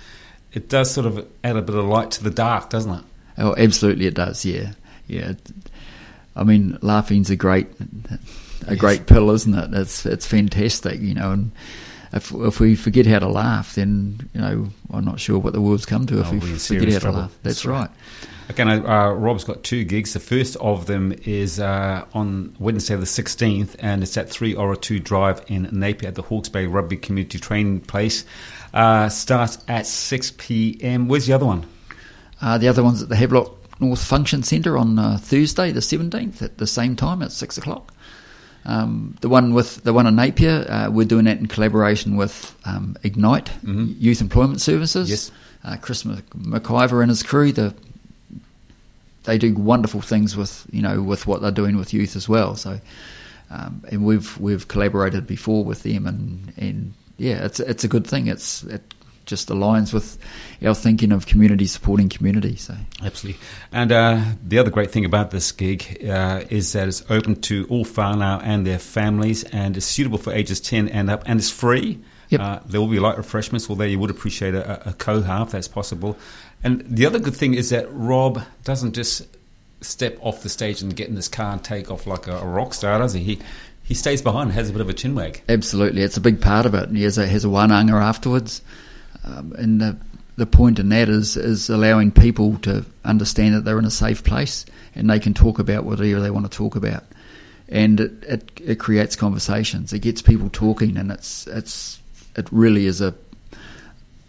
it 0.52 0.68
does 0.68 0.90
sort 0.90 1.06
of 1.06 1.26
add 1.42 1.56
a 1.56 1.62
bit 1.62 1.74
of 1.74 1.84
light 1.84 2.12
to 2.12 2.24
the 2.24 2.30
dark, 2.30 2.70
doesn't 2.70 2.90
it? 2.92 3.04
Oh, 3.38 3.54
absolutely, 3.56 4.06
it 4.06 4.14
does. 4.14 4.44
Yeah, 4.44 4.72
yeah. 5.06 5.32
I 6.36 6.44
mean, 6.44 6.78
laughing's 6.82 7.30
a 7.30 7.36
great, 7.36 7.66
a 8.66 8.70
Yes. 8.72 8.78
great 8.78 9.06
pill, 9.06 9.30
isn't 9.30 9.54
it? 9.54 9.74
It's 9.74 10.06
it's 10.06 10.26
fantastic, 10.26 11.00
you 11.00 11.14
know. 11.14 11.32
And 11.32 11.52
if 12.12 12.32
if 12.32 12.60
we 12.60 12.74
forget 12.76 13.06
how 13.06 13.18
to 13.20 13.28
laugh, 13.28 13.74
then 13.74 14.28
you 14.34 14.40
know, 14.40 14.68
I'm 14.92 15.04
not 15.04 15.20
sure 15.20 15.38
what 15.38 15.52
the 15.52 15.60
world's 15.60 15.86
come 15.86 16.06
to 16.06 16.20
if 16.20 16.26
Oh, 16.28 16.32
we 16.32 16.40
forget 16.40 16.92
how 17.02 17.10
to 17.10 17.16
laugh. 17.16 17.30
That's, 17.42 17.62
That's 17.62 17.66
right. 17.66 17.80
right. 17.80 17.90
Okay, 18.50 18.62
uh, 18.62 19.08
Rob's 19.12 19.42
got 19.42 19.62
two 19.64 19.84
gigs. 19.84 20.12
The 20.12 20.20
first 20.20 20.54
of 20.56 20.84
them 20.84 21.14
is 21.24 21.58
uh, 21.58 22.04
on 22.12 22.54
Wednesday 22.58 22.94
the 22.94 23.06
16th, 23.06 23.74
and 23.78 24.02
it's 24.02 24.18
at 24.18 24.28
3 24.28 24.54
Ora 24.54 24.76
2 24.76 25.00
Drive 25.00 25.42
in 25.46 25.66
Napier 25.72 26.08
at 26.08 26.14
the 26.14 26.20
Hawke's 26.20 26.50
Bay 26.50 26.66
Rugby 26.66 26.98
Community 26.98 27.38
Training 27.38 27.80
Place. 27.80 28.26
Uh, 28.74 29.08
starts 29.08 29.56
at 29.66 29.86
6 29.86 30.32
p.m. 30.36 31.08
Where's 31.08 31.26
the 31.26 31.32
other 31.32 31.46
one? 31.46 31.64
Uh, 32.44 32.58
the 32.58 32.68
other 32.68 32.84
one's 32.84 33.02
at 33.02 33.08
the 33.08 33.16
Havelock 33.16 33.80
North 33.80 34.04
Function 34.04 34.42
Centre 34.42 34.76
on 34.78 34.98
uh, 34.98 35.16
Thursday, 35.20 35.72
the 35.72 35.80
17th, 35.80 36.42
at 36.42 36.58
the 36.58 36.66
same 36.66 36.94
time 36.94 37.22
at 37.22 37.32
six 37.32 37.56
o'clock. 37.58 37.92
Um, 38.66 39.16
the 39.20 39.28
one 39.30 39.52
with 39.54 39.82
the 39.84 39.92
one 39.92 40.06
in 40.06 40.14
Napier, 40.16 40.64
uh, 40.68 40.90
we're 40.90 41.06
doing 41.06 41.24
that 41.24 41.38
in 41.38 41.46
collaboration 41.46 42.16
with 42.16 42.54
um, 42.66 42.96
Ignite 43.02 43.50
Mhm. 43.64 43.96
Youth 44.00 44.20
Employment 44.20 44.60
Services. 44.60 45.08
Yes. 45.10 45.30
uh, 45.64 45.76
Chris 45.80 46.04
Mc- 46.04 46.28
McIver 46.30 47.00
and 47.00 47.10
his 47.10 47.22
crew. 47.22 47.50
The 47.52 47.74
they 49.24 49.38
do 49.38 49.54
wonderful 49.54 50.02
things 50.02 50.36
with 50.36 50.66
you 50.70 50.82
know 50.82 51.00
with 51.02 51.26
what 51.26 51.40
they're 51.42 51.50
doing 51.50 51.76
with 51.78 51.92
youth 51.94 52.14
as 52.16 52.28
well. 52.28 52.56
So, 52.56 52.78
um, 53.50 53.82
and 53.90 54.04
we've 54.04 54.38
we've 54.38 54.68
collaborated 54.68 55.26
before 55.26 55.64
with 55.64 55.82
them, 55.82 56.06
and 56.06 56.52
and 56.56 56.94
yeah, 57.18 57.44
it's 57.44 57.60
it's 57.60 57.84
a 57.84 57.88
good 57.88 58.06
thing. 58.06 58.26
It's 58.28 58.62
it 58.64 58.82
just 59.24 59.48
aligns 59.48 59.92
with 59.92 60.18
our 60.64 60.74
thinking 60.74 61.12
of 61.12 61.26
community 61.26 61.66
supporting 61.66 62.08
community. 62.08 62.56
So 62.56 62.74
Absolutely. 63.02 63.40
And 63.72 63.92
uh, 63.92 64.24
the 64.42 64.58
other 64.58 64.70
great 64.70 64.90
thing 64.90 65.04
about 65.04 65.30
this 65.30 65.52
gig 65.52 66.04
uh, 66.08 66.44
is 66.50 66.72
that 66.72 66.88
it's 66.88 67.04
open 67.10 67.40
to 67.42 67.66
all 67.68 67.84
whānau 67.84 68.40
and 68.42 68.66
their 68.66 68.78
families 68.78 69.44
and 69.44 69.76
it's 69.76 69.86
suitable 69.86 70.18
for 70.18 70.32
ages 70.32 70.60
10 70.60 70.88
and 70.88 71.10
up 71.10 71.22
and 71.26 71.38
it's 71.38 71.50
free. 71.50 72.00
Yep. 72.30 72.40
Uh, 72.40 72.60
there 72.66 72.80
will 72.80 72.88
be 72.88 72.98
light 72.98 73.16
refreshments, 73.16 73.68
although 73.68 73.84
you 73.84 73.98
would 73.98 74.10
appreciate 74.10 74.54
a, 74.54 74.90
a 74.90 74.92
koha 74.94 75.44
if 75.44 75.52
that's 75.52 75.68
possible. 75.68 76.16
And 76.62 76.82
the 76.86 77.06
other 77.06 77.18
good 77.18 77.36
thing 77.36 77.54
is 77.54 77.70
that 77.70 77.86
Rob 77.90 78.42
doesn't 78.64 78.94
just 78.94 79.26
step 79.82 80.18
off 80.20 80.42
the 80.42 80.48
stage 80.48 80.82
and 80.82 80.96
get 80.96 81.08
in 81.08 81.14
this 81.14 81.28
car 81.28 81.52
and 81.52 81.62
take 81.62 81.90
off 81.90 82.06
like 82.06 82.26
a, 82.26 82.38
a 82.38 82.46
rock 82.46 82.74
star, 82.74 82.98
does 82.98 83.12
he? 83.12 83.22
He, 83.22 83.38
he 83.82 83.94
stays 83.94 84.22
behind 84.22 84.48
and 84.48 84.52
has 84.52 84.70
a 84.70 84.72
bit 84.72 84.80
of 84.80 84.88
a 84.88 84.94
chin 84.94 85.14
wag. 85.14 85.42
Absolutely, 85.48 86.02
it's 86.02 86.16
a 86.16 86.20
big 86.20 86.40
part 86.40 86.66
of 86.66 86.74
it. 86.74 86.88
And 86.88 86.96
he 86.96 87.04
has 87.04 87.18
a 87.18 87.26
has 87.26 87.44
a 87.44 87.48
wānanga 87.48 87.92
afterwards, 87.92 88.62
um, 89.24 89.52
and 89.58 89.80
the 89.80 89.96
the 90.36 90.46
point 90.46 90.78
in 90.78 90.88
that 90.88 91.08
is 91.08 91.36
is 91.36 91.68
allowing 91.70 92.10
people 92.10 92.58
to 92.58 92.84
understand 93.04 93.54
that 93.54 93.64
they're 93.64 93.78
in 93.78 93.84
a 93.84 93.90
safe 93.90 94.24
place 94.24 94.66
and 94.94 95.08
they 95.08 95.20
can 95.20 95.34
talk 95.34 95.58
about 95.58 95.84
whatever 95.84 96.20
they 96.20 96.30
want 96.30 96.50
to 96.50 96.56
talk 96.56 96.76
about, 96.76 97.04
and 97.68 98.00
it 98.00 98.12
it, 98.24 98.60
it 98.64 98.78
creates 98.78 99.16
conversations. 99.16 99.92
It 99.92 100.00
gets 100.00 100.22
people 100.22 100.50
talking, 100.50 100.96
and 100.96 101.10
it's 101.10 101.46
it's 101.46 102.00
it 102.36 102.48
really 102.50 102.86
is 102.86 103.00
a 103.00 103.14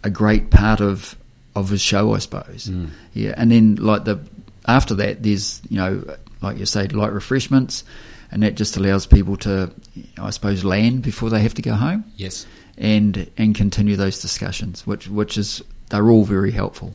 a 0.04 0.10
great 0.10 0.52
part 0.52 0.82
of 0.82 1.16
of 1.56 1.70
his 1.70 1.82
show, 1.82 2.14
I 2.14 2.20
suppose. 2.20 2.68
Mm. 2.68 2.90
Yeah, 3.14 3.34
and 3.38 3.52
then 3.52 3.76
like 3.76 4.06
the 4.06 4.20
after 4.68 4.96
that, 4.96 5.24
there's 5.24 5.62
you 5.70 5.78
know 5.78 6.04
like 6.46 6.58
you 6.58 6.66
say, 6.66 6.88
light 6.88 7.12
refreshments, 7.12 7.84
and 8.32 8.44
that 8.44 8.56
just 8.56 8.78
allows 8.78 9.06
people 9.06 9.36
to, 9.38 9.72
I 10.18 10.30
suppose, 10.30 10.64
land 10.64 11.02
before 11.02 11.30
they 11.30 11.42
have 11.42 11.56
to 11.56 11.62
go 11.62 11.74
home, 11.74 12.06
Yes. 12.16 12.46
And 12.78 13.30
and 13.38 13.56
continue 13.56 13.96
those 13.96 14.22
discussions, 14.22 14.86
which 14.86 15.08
which 15.08 15.38
is 15.38 15.62
they're 15.90 16.10
all 16.10 16.24
very 16.26 16.52
helpful. 16.52 16.94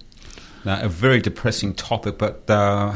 Now, 0.64 0.80
a 0.82 0.88
very 0.88 1.20
depressing 1.20 1.75
topic, 1.75 2.18
but 2.18 2.44
uh, 2.49 2.94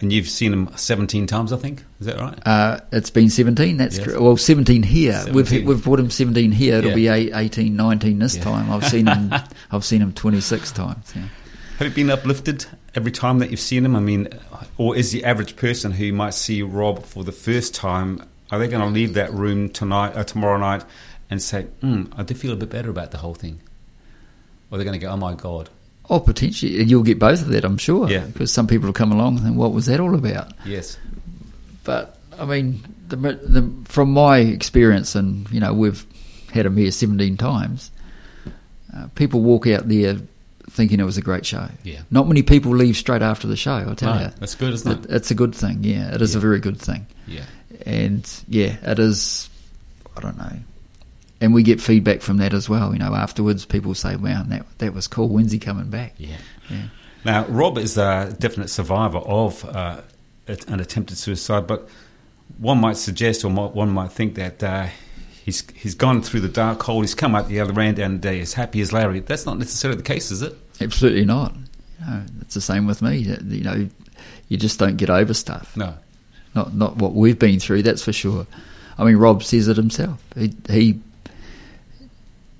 and 0.00 0.12
you've 0.12 0.28
seen 0.28 0.52
him 0.52 0.68
17 0.76 1.26
times, 1.26 1.52
I 1.52 1.56
think. 1.56 1.82
Is 1.98 2.06
that 2.06 2.18
right? 2.18 2.38
Uh, 2.46 2.80
it's 2.92 3.10
been 3.10 3.30
17. 3.30 3.76
That's 3.78 3.96
Yes. 3.96 4.04
correct. 4.06 4.20
Well, 4.20 4.36
17 4.36 4.82
here. 4.82 5.12
17. 5.24 5.34
We've 5.34 5.66
we've 5.66 5.82
brought 5.84 5.98
him 6.00 6.10
17 6.10 6.52
here. 6.52 6.76
It'll 6.76 6.90
Yeah. 6.90 6.94
be 6.94 7.08
eight, 7.08 7.32
18, 7.34 7.74
19 7.74 8.18
this 8.18 8.36
Yeah. 8.36 8.44
time. 8.44 8.70
I've 8.70 8.86
seen 8.86 9.06
him. 9.06 9.32
I've 9.72 9.84
seen 9.84 10.02
him 10.02 10.12
26 10.12 10.70
times. 10.72 11.12
Yeah. 11.16 11.22
Have 11.78 11.88
you 11.88 11.94
been 11.94 12.10
uplifted 12.10 12.66
every 12.94 13.10
time 13.10 13.40
that 13.40 13.50
you've 13.50 13.58
seen 13.60 13.84
him? 13.84 13.96
I 13.96 14.00
mean, 14.00 14.28
or 14.78 14.94
is 14.96 15.10
the 15.10 15.24
average 15.24 15.56
person 15.56 15.90
who 15.90 16.12
might 16.12 16.34
see 16.34 16.62
Rob 16.62 17.04
for 17.04 17.24
the 17.24 17.32
first 17.32 17.74
time, 17.74 18.22
are 18.52 18.58
they 18.60 18.68
going 18.68 18.82
to 18.86 18.88
leave 18.92 19.14
that 19.14 19.32
room 19.34 19.68
tonight, 19.68 20.12
or 20.16 20.22
tomorrow 20.22 20.58
night, 20.58 20.84
and 21.34 21.42
say, 21.42 21.66
mm, 21.82 22.10
"I 22.16 22.22
do 22.22 22.34
feel 22.34 22.52
a 22.52 22.56
bit 22.56 22.70
better 22.70 22.90
about 22.90 23.10
the 23.10 23.18
whole 23.18 23.34
thing," 23.34 23.60
or 24.70 24.78
they're 24.78 24.84
going 24.84 24.98
to 24.98 25.04
go, 25.06 25.12
"Oh 25.12 25.16
my 25.16 25.34
god." 25.34 25.68
Oh, 26.10 26.20
potentially, 26.20 26.82
you'll 26.84 27.02
get 27.02 27.18
both 27.18 27.40
of 27.42 27.48
that, 27.48 27.64
I'm 27.64 27.78
sure. 27.78 28.10
Yeah. 28.10 28.26
Because 28.26 28.52
some 28.52 28.66
people 28.66 28.86
will 28.86 28.92
come 28.92 29.12
along 29.12 29.36
and 29.36 29.44
think, 29.44 29.56
"What 29.56 29.72
was 29.72 29.86
that 29.86 30.00
all 30.00 30.14
about?" 30.14 30.52
Yes. 30.66 30.96
But 31.84 32.18
I 32.38 32.44
mean, 32.44 32.82
the, 33.08 33.16
the, 33.16 33.70
from 33.84 34.10
my 34.12 34.38
experience, 34.38 35.14
and 35.14 35.48
you 35.50 35.60
know, 35.60 35.72
we've 35.74 36.04
had 36.52 36.66
him 36.66 36.76
here 36.76 36.90
17 36.90 37.36
times. 37.36 37.90
Uh, 38.94 39.08
people 39.16 39.40
walk 39.40 39.66
out 39.66 39.88
there 39.88 40.18
thinking 40.70 41.00
it 41.00 41.04
was 41.04 41.16
a 41.18 41.22
great 41.22 41.44
show. 41.44 41.68
Yeah. 41.82 42.02
Not 42.10 42.28
many 42.28 42.42
people 42.42 42.74
leave 42.74 42.96
straight 42.96 43.22
after 43.22 43.46
the 43.46 43.56
show. 43.56 43.86
I 43.90 43.94
tell 43.94 44.14
No, 44.14 44.20
you, 44.22 44.30
that's 44.38 44.54
good, 44.54 44.72
isn't 44.72 45.04
it? 45.04 45.10
It's 45.10 45.30
a 45.30 45.34
good 45.34 45.54
thing. 45.54 45.82
Yeah, 45.82 46.14
it 46.14 46.22
is 46.22 46.34
a 46.34 46.40
very 46.40 46.60
good 46.60 46.78
thing. 46.78 47.06
Yeah. 47.26 47.44
And 47.86 48.28
yeah, 48.48 48.76
it 48.82 48.98
is. 48.98 49.48
I 50.16 50.20
don't 50.20 50.38
know. 50.38 50.52
And 51.44 51.52
we 51.52 51.62
get 51.62 51.78
feedback 51.78 52.22
from 52.22 52.38
that 52.38 52.54
as 52.54 52.70
well. 52.70 52.94
You 52.94 52.98
know, 52.98 53.14
afterwards, 53.14 53.66
people 53.66 53.94
say, 53.94 54.16
"Wow, 54.16 54.44
that 54.48 54.64
that 54.78 54.94
was 54.94 55.06
cool. 55.06 55.28
When's 55.28 55.52
he 55.52 55.58
coming 55.58 55.90
back?" 55.90 56.14
Yeah. 56.16 56.38
Yeah. 56.70 56.84
Now, 57.22 57.44
Rob 57.48 57.76
is 57.76 57.98
a 57.98 58.34
definite 58.38 58.70
survivor 58.70 59.18
of 59.18 59.62
uh, 59.66 60.00
an 60.46 60.80
attempted 60.80 61.18
suicide, 61.18 61.66
but 61.66 61.86
one 62.56 62.78
might 62.78 62.96
suggest, 62.96 63.44
or 63.44 63.50
one 63.50 63.90
might 63.90 64.10
think 64.10 64.36
that 64.36 64.62
uh, 64.62 64.86
he's 65.44 65.62
he's 65.74 65.94
gone 65.94 66.22
through 66.22 66.40
the 66.40 66.48
dark 66.48 66.82
hole, 66.82 67.02
he's 67.02 67.14
come 67.14 67.34
out 67.34 67.48
the 67.48 67.60
other 67.60 67.78
end, 67.78 67.98
and 67.98 68.24
uh, 68.24 68.30
is 68.30 68.54
happy 68.54 68.80
as 68.80 68.90
Larry. 68.90 69.20
That's 69.20 69.44
not 69.44 69.58
necessarily 69.58 69.98
the 69.98 70.02
case, 70.02 70.30
is 70.30 70.40
it? 70.40 70.56
Absolutely 70.80 71.26
not. 71.26 71.54
You 72.00 72.06
know, 72.06 72.22
it's 72.40 72.54
the 72.54 72.62
same 72.62 72.86
with 72.86 73.02
me. 73.02 73.18
You 73.18 73.64
know, 73.64 73.86
you 74.48 74.56
just 74.56 74.78
don't 74.78 74.96
get 74.96 75.10
over 75.10 75.34
stuff. 75.34 75.76
No. 75.76 75.92
Not 76.54 76.74
not 76.74 76.96
what 76.96 77.12
we've 77.12 77.38
been 77.38 77.60
through, 77.60 77.82
that's 77.82 78.02
for 78.02 78.14
sure. 78.14 78.46
I 78.96 79.04
mean, 79.04 79.16
Rob 79.16 79.42
says 79.42 79.68
it 79.68 79.76
himself. 79.76 80.22
He, 80.36 80.54
he 80.70 81.00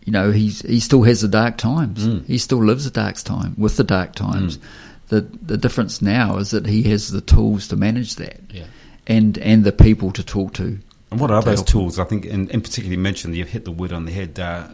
you 0.04 0.12
know, 0.12 0.30
he's 0.30 0.60
he 0.62 0.80
still 0.80 1.02
has 1.04 1.20
the 1.22 1.28
dark 1.28 1.56
times. 1.56 2.06
Mm. 2.06 2.26
He 2.26 2.38
still 2.38 2.62
lives 2.64 2.84
the 2.84 2.90
dark 2.90 3.16
time 3.16 3.54
with 3.58 3.76
the 3.76 3.84
dark 3.84 4.14
times. 4.14 4.58
Mm. 4.58 4.62
The 5.08 5.20
the 5.42 5.56
difference 5.56 6.00
now 6.02 6.38
is 6.38 6.50
that 6.50 6.66
he 6.66 6.82
has 6.84 7.10
the 7.10 7.20
tools 7.20 7.68
to 7.68 7.76
manage 7.76 8.16
that, 8.16 8.40
Yeah. 8.50 8.64
and 9.06 9.36
and 9.38 9.64
the 9.64 9.72
people 9.72 10.12
to 10.12 10.22
talk 10.22 10.54
to. 10.54 10.78
And 11.10 11.20
what 11.20 11.30
are 11.30 11.42
To 11.42 11.46
those 11.50 11.58
help 11.60 11.68
him. 11.68 11.72
tools? 11.72 11.98
I 11.98 12.04
think, 12.04 12.24
in, 12.24 12.48
in 12.50 12.60
particular, 12.60 12.90
you 12.92 12.98
mentioned 12.98 13.36
you've 13.36 13.48
hit 13.50 13.64
the 13.64 13.70
wood 13.72 13.92
on 13.92 14.04
the 14.06 14.12
head. 14.12 14.38
Uh, 14.38 14.68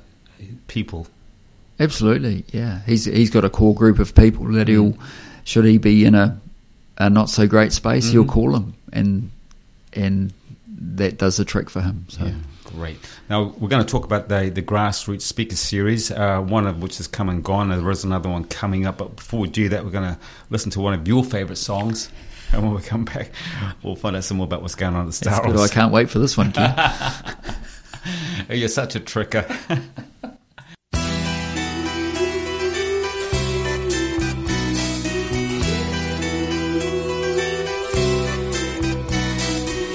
people. 0.68 1.06
Absolutely, 1.78 2.44
yeah. 2.52 2.80
He's 2.86 3.04
he's 3.06 3.30
got 3.30 3.44
a 3.44 3.50
core 3.50 3.74
group 3.74 3.98
of 3.98 4.14
people 4.14 4.46
that 4.52 4.68
he'll, 4.68 4.96
should 5.44 5.64
he 5.64 5.78
be 5.78 6.04
in 6.04 6.14
a, 6.14 6.38
a 6.98 7.08
not 7.10 7.30
so 7.30 7.46
great 7.46 7.72
space, 7.72 8.10
he'll 8.10 8.24
Mhm. 8.24 8.28
call 8.28 8.52
them. 8.52 8.74
and 8.92 9.30
and 9.92 10.32
that 10.96 11.18
does 11.18 11.36
the 11.36 11.44
trick 11.44 11.68
for 11.70 11.80
him. 11.80 12.04
So 12.08 12.24
Yeah, 12.24 12.32
great. 12.74 12.98
Now 13.28 13.54
we're 13.58 13.68
going 13.68 13.84
to 13.84 13.90
talk 13.90 14.04
about 14.04 14.28
the 14.28 14.50
the 14.50 14.62
grassroots 14.62 15.22
speaker 15.22 15.56
series, 15.56 16.10
uh, 16.10 16.40
one 16.40 16.66
of 16.66 16.82
which 16.82 16.96
has 16.98 17.06
come 17.06 17.28
and 17.28 17.42
gone. 17.42 17.70
and 17.70 17.82
There 17.82 17.90
is 17.90 18.04
another 18.04 18.28
one 18.28 18.44
coming 18.44 18.86
up, 18.86 18.98
but 18.98 19.16
before 19.16 19.40
we 19.40 19.48
do 19.48 19.68
that, 19.70 19.84
we're 19.84 19.90
going 19.90 20.14
to 20.14 20.18
listen 20.50 20.70
to 20.72 20.80
one 20.80 20.94
of 20.94 21.06
your 21.06 21.24
favourite 21.24 21.58
songs. 21.58 22.10
And 22.52 22.62
when 22.64 22.74
we 22.74 22.82
come 22.82 23.04
back, 23.04 23.30
we'll 23.82 23.94
find 23.94 24.16
out 24.16 24.24
some 24.24 24.38
more 24.38 24.44
about 24.44 24.62
what's 24.62 24.74
going 24.74 24.94
on 24.94 25.06
at 25.06 25.12
the 25.12 25.24
that's 25.24 25.36
Star 25.36 25.46
good. 25.46 25.56
I 25.60 25.68
can't 25.68 25.92
wait 25.92 26.10
for 26.10 26.18
this 26.18 26.36
one, 26.36 26.50
Ken. 26.52 26.74
You're 28.50 28.68
such 28.68 28.96
a 28.96 29.00
tricker. 29.00 29.46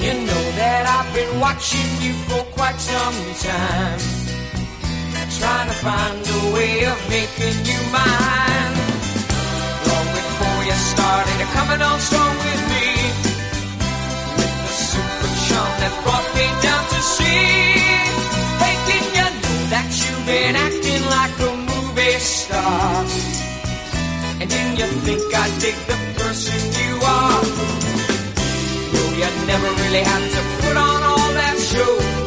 You 0.01 0.13
know 0.13 0.43
that 0.61 0.85
I've 0.85 1.13
been 1.15 1.39
watching 1.39 1.89
you 2.01 2.13
for 2.27 2.44
quite 2.85 3.35
some. 3.35 3.99
Trying 5.39 5.67
to 5.67 5.75
find 5.83 6.15
a 6.15 6.53
way 6.53 6.85
of 6.85 6.97
making 7.09 7.57
you 7.65 7.79
mine. 7.91 8.73
Long 9.87 10.07
before 10.15 10.59
you 10.63 10.77
started 10.93 11.47
coming 11.53 11.81
on 11.81 11.99
strong 11.99 12.35
with 12.45 12.61
me. 12.71 12.87
With 14.37 14.55
the 14.63 14.73
super 14.89 15.31
charm 15.45 15.71
that 15.81 15.93
brought 16.03 16.27
me 16.37 16.47
down 16.65 16.83
to 16.93 16.99
see. 17.15 17.45
Hey, 18.61 18.75
didn't 18.87 19.13
you 19.19 19.29
know 19.43 19.59
that 19.73 19.89
you've 20.01 20.25
been 20.25 20.55
acting 20.55 21.03
like 21.17 21.35
a 21.49 21.51
movie 21.69 22.19
star? 22.19 23.05
And 24.39 24.47
didn't 24.49 24.77
you 24.79 24.87
think 25.05 25.23
I 25.35 25.47
dig 25.59 25.77
the 25.89 25.97
person 26.21 26.59
you 26.79 26.93
are? 27.03 27.43
No, 28.93 29.01
you 29.19 29.29
never 29.51 29.69
really 29.83 30.03
had 30.11 30.23
to 30.35 30.41
put 30.61 30.77
on 30.77 31.03
all 31.03 31.29
that 31.39 31.57
show. 31.59 32.24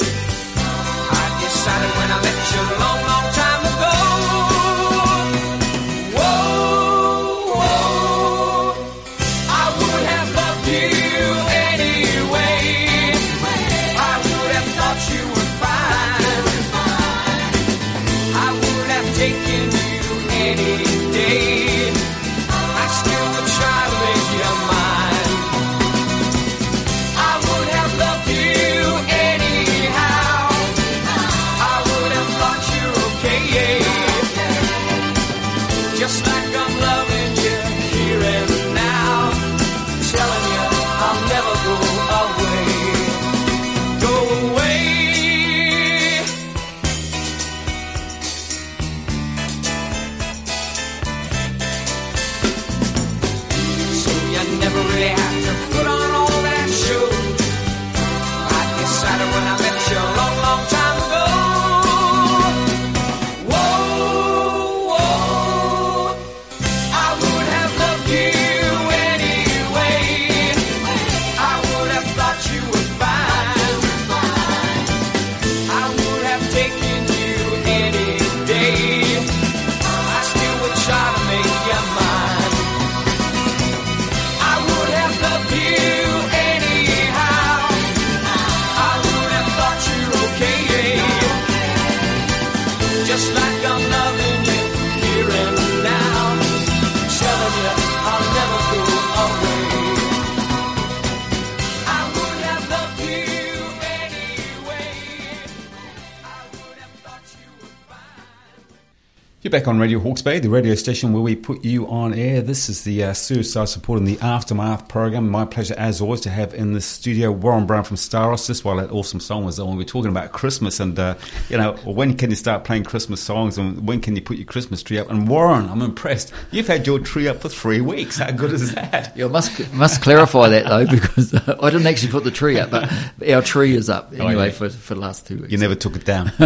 You're 109.49 109.59
back 109.59 109.67
on 109.67 109.79
Radio 109.79 109.99
Hawke's 109.99 110.21
Bay, 110.21 110.41
the 110.41 110.51
radio 110.51 110.75
station 110.75 111.15
where 111.15 111.23
we 111.23 111.35
put 111.35 111.65
you 111.65 111.87
on 111.89 112.13
air. 112.13 112.43
This 112.43 112.69
is 112.69 112.85
the 112.85 113.03
uh, 113.03 113.13
Suicide 113.15 113.71
Support 113.71 113.99
and 113.99 114.07
the 114.07 114.19
Aftermath 114.21 114.89
program. 114.89 115.27
My 115.31 115.47
pleasure, 115.47 115.75
as 115.79 116.03
always, 116.03 116.21
to 116.21 116.29
have 116.29 116.53
in 116.53 116.75
the 116.75 116.83
studio 116.83 117.33
Warren 117.33 117.65
Brown 117.65 117.83
from 117.85 117.97
Staros. 117.97 118.47
This 118.47 118.63
while 118.63 118.77
that 118.77 118.91
awesome 118.91 119.21
song 119.21 119.47
was 119.47 119.59
on. 119.59 119.71
We 119.71 119.77
were 119.79 119.85
talking 119.85 120.11
about 120.11 120.33
Christmas 120.33 120.81
and, 120.81 120.99
uh, 120.99 121.15
you 121.49 121.57
know, 121.57 121.73
when 121.87 122.15
can 122.19 122.29
you 122.29 122.37
start 122.37 122.65
playing 122.65 122.85
Christmas 122.85 123.23
songs 123.23 123.57
and 123.57 123.89
when 123.89 124.03
can 124.03 124.15
you 124.17 124.21
put 124.21 124.37
your 124.37 124.45
Christmas 124.45 124.83
tree 124.83 124.99
up? 124.99 125.09
And 125.09 125.27
Warren, 125.27 125.67
I'm 125.71 125.81
impressed. 125.81 126.31
You've 126.51 126.67
had 126.67 126.87
your 126.87 126.99
tree 126.99 127.27
up 127.27 127.41
for 127.41 127.49
three 127.49 127.81
weeks. 127.81 128.19
How 128.19 128.31
good 128.33 128.53
is 128.53 128.75
that? 128.75 129.17
You 129.17 129.31
must 129.31 129.73
must 129.73 130.03
clarify 130.03 130.51
that 130.51 130.67
though 130.67 130.85
because 130.87 131.33
I 131.35 131.71
didn't 131.71 131.87
actually 131.87 132.13
put 132.13 132.25
the 132.25 132.31
tree 132.31 132.61
up, 132.61 132.69
but 132.71 132.93
our 133.27 133.41
tree 133.41 133.75
is 133.75 133.89
up 133.89 134.13
anyway 134.13 134.35
Oh, 134.35 134.45
yeah. 134.45 134.51
for 134.51 134.69
for 134.69 134.93
the 134.95 135.01
last 135.01 135.27
two 135.27 135.39
weeks. 135.39 135.53
You 135.53 135.57
never 135.57 135.75
took 135.75 135.97
it 135.97 136.05
down. 136.05 136.33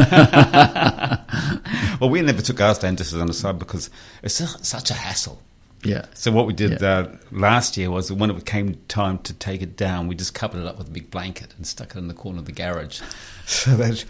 well, 2.00 2.08
we 2.08 2.22
never 2.22 2.40
took 2.40 2.60
ours 2.60 2.78
down 2.78 2.91
just 2.96 3.12
as 3.12 3.20
an 3.20 3.30
aside 3.30 3.58
because 3.58 3.90
it's 4.22 4.34
su- 4.34 4.58
such 4.62 4.90
a 4.90 4.94
hassle. 4.94 5.40
Yeah. 5.84 6.06
So 6.14 6.30
what 6.30 6.46
we 6.46 6.52
did 6.52 6.80
Yeah. 6.80 6.88
uh, 6.88 7.16
last 7.32 7.76
year 7.76 7.90
was 7.90 8.12
when 8.12 8.30
it 8.30 8.46
came 8.46 8.76
time 8.86 9.18
to 9.24 9.32
take 9.34 9.62
it 9.62 9.76
down, 9.76 10.06
we 10.06 10.14
just 10.14 10.32
covered 10.32 10.60
it 10.60 10.66
up 10.66 10.78
with 10.78 10.86
a 10.88 10.90
big 10.92 11.10
blanket 11.10 11.54
and 11.56 11.66
stuck 11.66 11.96
it 11.96 11.98
in 11.98 12.06
the 12.08 12.14
corner 12.14 12.38
of 12.38 12.44
the 12.44 12.52
garage. 12.52 13.00
So 13.46 13.76
that 13.76 14.04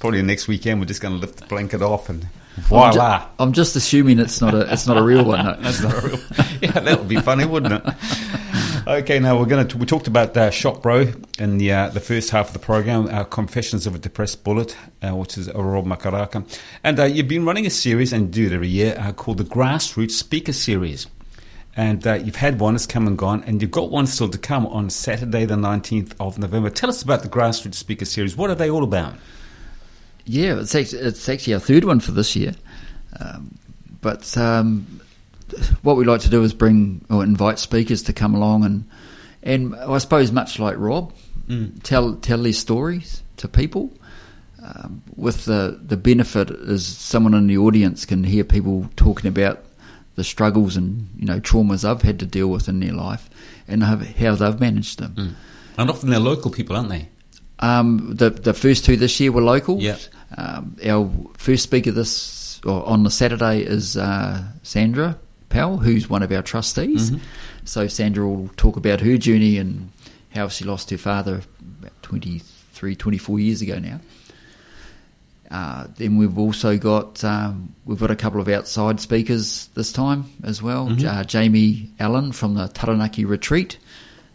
probably 0.00 0.20
next 0.22 0.48
weekend 0.48 0.80
we're 0.80 0.86
just 0.86 1.00
going 1.00 1.14
to 1.14 1.20
lift 1.20 1.36
the 1.36 1.46
blanket 1.46 1.80
off 1.82 2.08
and 2.08 2.26
I'm, 2.56 2.62
voila. 2.64 3.18
ju- 3.20 3.24
I'm 3.38 3.52
just 3.52 3.76
assuming 3.76 4.18
it's 4.18 4.40
not 4.40 4.54
a 4.54 4.70
it's 4.72 4.88
not 4.88 4.96
a 4.96 5.02
real 5.02 5.24
one. 5.24 5.44
no. 5.44 5.56
That's 5.60 5.80
not 5.82 5.94
a 6.02 6.06
real. 6.08 6.18
Yeah, 6.62 6.70
that 6.72 6.98
would 6.98 7.08
be 7.08 7.16
funny, 7.20 7.44
wouldn't 7.44 7.74
it? 7.74 7.94
Okay, 8.88 9.18
now 9.18 9.36
we're 9.36 9.46
going 9.46 9.66
to. 9.66 9.78
We 9.78 9.84
talked 9.84 10.06
about 10.06 10.36
uh, 10.36 10.48
Shot 10.52 10.80
Bro 10.80 11.12
in 11.40 11.58
the 11.58 11.72
uh, 11.72 11.88
the 11.88 11.98
first 11.98 12.30
half 12.30 12.46
of 12.46 12.52
the 12.52 12.60
program, 12.60 13.08
uh, 13.08 13.24
Confessions 13.24 13.84
of 13.84 13.96
a 13.96 13.98
Depressed 13.98 14.44
Bullet, 14.44 14.76
uh, 15.02 15.12
which 15.16 15.36
is 15.36 15.52
Rob 15.52 15.86
Mokaraka, 15.86 16.46
and 16.84 17.00
uh, 17.00 17.02
you've 17.02 17.26
been 17.26 17.44
running 17.44 17.66
a 17.66 17.70
series 17.70 18.12
and 18.12 18.32
do 18.32 18.46
it 18.46 18.52
every 18.52 18.68
year 18.68 18.96
uh, 18.96 19.10
called 19.10 19.38
the 19.38 19.44
Grassroots 19.44 20.12
Speaker 20.12 20.52
Series, 20.52 21.08
and 21.74 22.06
uh, 22.06 22.12
you've 22.12 22.36
had 22.36 22.60
one 22.60 22.74
that's 22.74 22.86
come 22.86 23.08
and 23.08 23.18
gone, 23.18 23.42
and 23.48 23.60
you've 23.60 23.72
got 23.72 23.90
one 23.90 24.06
still 24.06 24.28
to 24.28 24.38
come 24.38 24.68
on 24.68 24.88
Saturday, 24.88 25.44
the 25.46 25.56
nineteenth 25.56 26.14
of 26.20 26.38
November. 26.38 26.70
Tell 26.70 26.88
us 26.88 27.02
about 27.02 27.22
the 27.24 27.28
Grassroots 27.28 27.74
Speaker 27.74 28.04
Series. 28.04 28.36
What 28.36 28.50
are 28.50 28.54
they 28.54 28.70
all 28.70 28.84
about? 28.84 29.14
Yeah, 30.26 30.60
it's 30.60 30.76
actually, 30.76 31.00
it's 31.00 31.28
actually 31.28 31.54
our 31.54 31.60
third 31.60 31.82
one 31.82 31.98
for 31.98 32.12
this 32.12 32.36
year. 32.36 32.54
Um, 33.18 33.58
but 34.00 34.38
um, 34.38 35.00
what 35.82 35.96
we 35.96 36.04
like 36.04 36.20
to 36.22 36.30
do 36.30 36.42
is 36.42 36.52
bring 36.52 37.04
or 37.10 37.22
invite 37.22 37.58
speakers 37.58 38.02
to 38.04 38.12
come 38.12 38.34
along 38.34 38.64
and 38.64 38.84
and 39.42 39.76
I 39.76 39.98
suppose 39.98 40.32
much 40.32 40.58
like 40.58 40.74
Rob, 40.76 41.12
tell 41.84 42.16
tell 42.16 42.42
their 42.42 42.52
stories 42.52 43.22
to 43.38 43.48
people. 43.48 43.92
Um, 44.62 45.02
with 45.14 45.44
the 45.44 45.78
the 45.80 45.96
benefit 45.96 46.50
is 46.50 46.84
someone 46.84 47.34
in 47.34 47.46
the 47.46 47.56
audience 47.56 48.04
can 48.04 48.24
hear 48.24 48.42
people 48.42 48.90
talking 48.96 49.28
about 49.28 49.62
the 50.16 50.24
struggles 50.24 50.76
and 50.76 51.08
you 51.16 51.26
know 51.26 51.38
traumas 51.38 51.82
they've 51.82 52.02
had 52.02 52.18
to 52.18 52.26
deal 52.26 52.48
with 52.48 52.68
in 52.68 52.80
their 52.80 52.92
life 52.92 53.30
and 53.68 53.84
how 53.84 53.96
how 53.96 54.34
they've 54.34 54.58
managed 54.60 54.98
them. 54.98 55.36
And 55.78 55.90
often 55.90 56.10
they're 56.10 56.18
local 56.18 56.50
people, 56.50 56.74
aren't 56.74 56.88
they? 56.88 57.08
Um, 57.60 58.16
the 58.16 58.30
the 58.30 58.54
first 58.54 58.84
two 58.84 58.96
this 58.96 59.20
year 59.20 59.30
were 59.30 59.42
local. 59.42 59.80
Yeah. 59.80 59.98
Um, 60.36 60.76
our 60.84 61.08
first 61.38 61.62
speaker 61.62 61.92
this 61.92 62.60
or 62.66 62.84
on 62.84 63.04
the 63.04 63.10
Saturday 63.12 63.60
is 63.60 63.96
uh, 63.96 64.42
Sandra 64.64 65.16
Powell, 65.48 65.78
who's 65.78 66.08
one 66.08 66.22
of 66.22 66.32
our 66.32 66.42
trustees. 66.42 67.10
So 67.64 67.86
Sandra 67.88 68.28
will 68.28 68.48
talk 68.56 68.76
about 68.76 69.00
her 69.00 69.16
journey 69.16 69.58
and 69.58 69.90
how 70.34 70.48
she 70.48 70.64
lost 70.64 70.90
her 70.90 70.98
father 70.98 71.40
about 71.80 72.02
23, 72.02 72.94
24 72.96 73.38
years 73.38 73.62
ago 73.62 73.78
now. 73.78 74.00
Uh, 75.50 75.86
then 75.96 76.16
we've 76.16 76.38
also 76.38 76.76
got 76.76 77.22
um, 77.22 77.72
we've 77.84 78.00
got 78.00 78.10
a 78.10 78.16
couple 78.16 78.40
of 78.40 78.48
outside 78.48 78.98
speakers 79.00 79.68
this 79.74 79.92
time 79.92 80.24
as 80.42 80.60
well. 80.60 80.88
Uh, 81.08 81.22
Jamie 81.22 81.88
Allen 82.00 82.32
from 82.32 82.54
the 82.54 82.66
Taranaki 82.66 83.24
Retreat, 83.24 83.78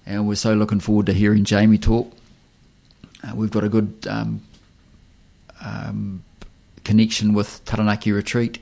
and 0.06 0.26
we're 0.28 0.36
so 0.36 0.54
looking 0.54 0.80
forward 0.80 1.08
to 1.08 1.14
hearing 1.14 1.44
Jamie 1.44 1.78
talk. 1.78 2.12
Uh, 3.24 3.36
we've 3.36 3.52
got 3.52 3.66
a 3.66 3.70
good 3.70 4.08
um, 4.10 4.42
um, 5.64 6.24
connection 6.86 7.34
with 7.34 7.64
Taranaki 7.66 8.14
Retreat, 8.14 8.60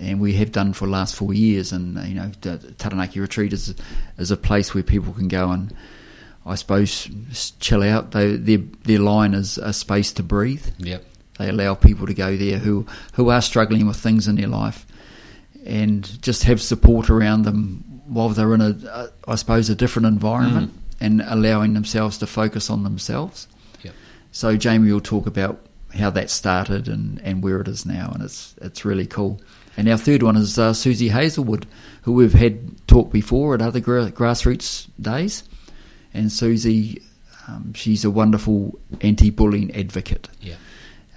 and 0.00 0.20
we 0.20 0.32
have 0.34 0.50
done 0.50 0.72
for 0.72 0.86
the 0.86 0.92
last 0.92 1.14
four 1.14 1.34
years. 1.34 1.72
And 1.72 1.98
uh, 1.98 2.02
you 2.02 2.14
know, 2.14 2.30
Taranaki 2.78 3.20
Retreat 3.20 3.52
is 3.52 3.74
is 4.18 4.30
a 4.30 4.36
place 4.36 4.74
where 4.74 4.82
people 4.82 5.12
can 5.12 5.28
go 5.28 5.50
and, 5.50 5.74
I 6.46 6.54
suppose, 6.56 7.08
chill 7.60 7.82
out. 7.82 8.10
They, 8.12 8.36
their 8.36 8.58
their 8.84 8.98
line 8.98 9.34
is 9.34 9.58
a 9.58 9.72
space 9.72 10.12
to 10.14 10.22
breathe. 10.22 10.66
Yep. 10.78 11.04
They 11.38 11.48
allow 11.48 11.74
people 11.74 12.06
to 12.06 12.14
go 12.14 12.36
there 12.36 12.58
who 12.58 12.86
who 13.12 13.30
are 13.30 13.42
struggling 13.42 13.86
with 13.86 13.96
things 13.96 14.26
in 14.26 14.36
their 14.36 14.48
life, 14.48 14.86
and 15.64 16.22
just 16.22 16.44
have 16.44 16.60
support 16.60 17.10
around 17.10 17.42
them 17.42 17.84
while 18.06 18.30
they're 18.30 18.54
in 18.54 18.60
a, 18.60 18.76
a 18.88 19.08
I 19.28 19.36
suppose, 19.36 19.70
a 19.70 19.74
different 19.74 20.06
environment, 20.06 20.72
and 21.00 21.22
allowing 21.22 21.74
themselves 21.74 22.18
to 22.18 22.26
focus 22.26 22.70
on 22.70 22.82
themselves. 22.82 23.46
Yep. 23.82 23.94
So 24.32 24.56
Jamie 24.56 24.92
will 24.92 25.00
talk 25.00 25.26
about 25.26 25.60
how 25.94 26.10
that 26.10 26.30
started 26.30 26.88
and, 26.88 27.20
and 27.22 27.42
where 27.42 27.60
it 27.60 27.68
is 27.68 27.86
now, 27.86 28.10
and 28.14 28.22
it's 28.22 28.54
it's 28.60 28.84
really 28.84 29.06
cool. 29.06 29.40
And 29.76 29.88
our 29.88 29.96
third 29.96 30.22
one 30.22 30.36
is 30.36 30.58
uh, 30.58 30.72
Susie 30.74 31.08
Hazelwood, 31.08 31.66
who 32.02 32.12
we've 32.12 32.32
had 32.32 32.86
talk 32.86 33.12
before 33.12 33.54
at 33.54 33.62
other 33.62 33.80
gra- 33.80 34.10
grassroots 34.10 34.88
days. 35.00 35.44
And 36.12 36.30
Susie, 36.30 37.02
um, 37.46 37.72
she's 37.74 38.04
a 38.04 38.10
wonderful 38.10 38.78
anti-bullying 39.00 39.74
advocate. 39.74 40.28
Yeah. 40.40 40.56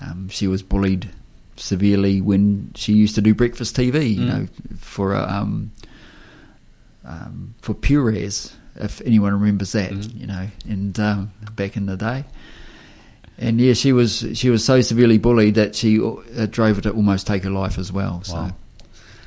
Um, 0.02 0.30
she 0.30 0.48
was 0.48 0.62
bullied 0.62 1.10
severely 1.56 2.22
when 2.22 2.72
she 2.76 2.94
used 2.94 3.16
to 3.16 3.22
do 3.22 3.34
breakfast 3.34 3.76
TV, 3.76 4.16
you 4.16 4.26
know, 4.26 4.48
for 4.80 5.14
a, 5.14 5.24
um, 5.24 5.72
um, 7.06 7.56
for 7.62 7.74
Pures, 7.74 8.56
if 8.76 9.02
anyone 9.02 9.34
remembers 9.34 9.72
that, 9.74 9.92
you 10.14 10.28
know, 10.28 10.48
and 10.68 11.00
um, 11.00 11.32
back 11.56 11.76
in 11.78 11.86
the 11.86 11.98
day. 11.98 12.24
And 13.38 13.60
yeah, 13.60 13.74
she 13.74 13.94
was 13.94 14.26
she 14.36 14.50
was 14.50 14.64
so 14.64 14.82
severely 14.82 15.18
bullied 15.18 15.56
that 15.56 15.76
she 15.76 16.00
uh, 16.00 16.46
drove 16.46 16.76
her 16.78 16.82
to 16.84 16.92
almost 16.92 17.26
take 17.28 17.44
her 17.44 17.50
life 17.50 17.78
as 17.80 17.92
well. 17.92 18.24
So, 18.24 18.36
Wow. 18.36 18.56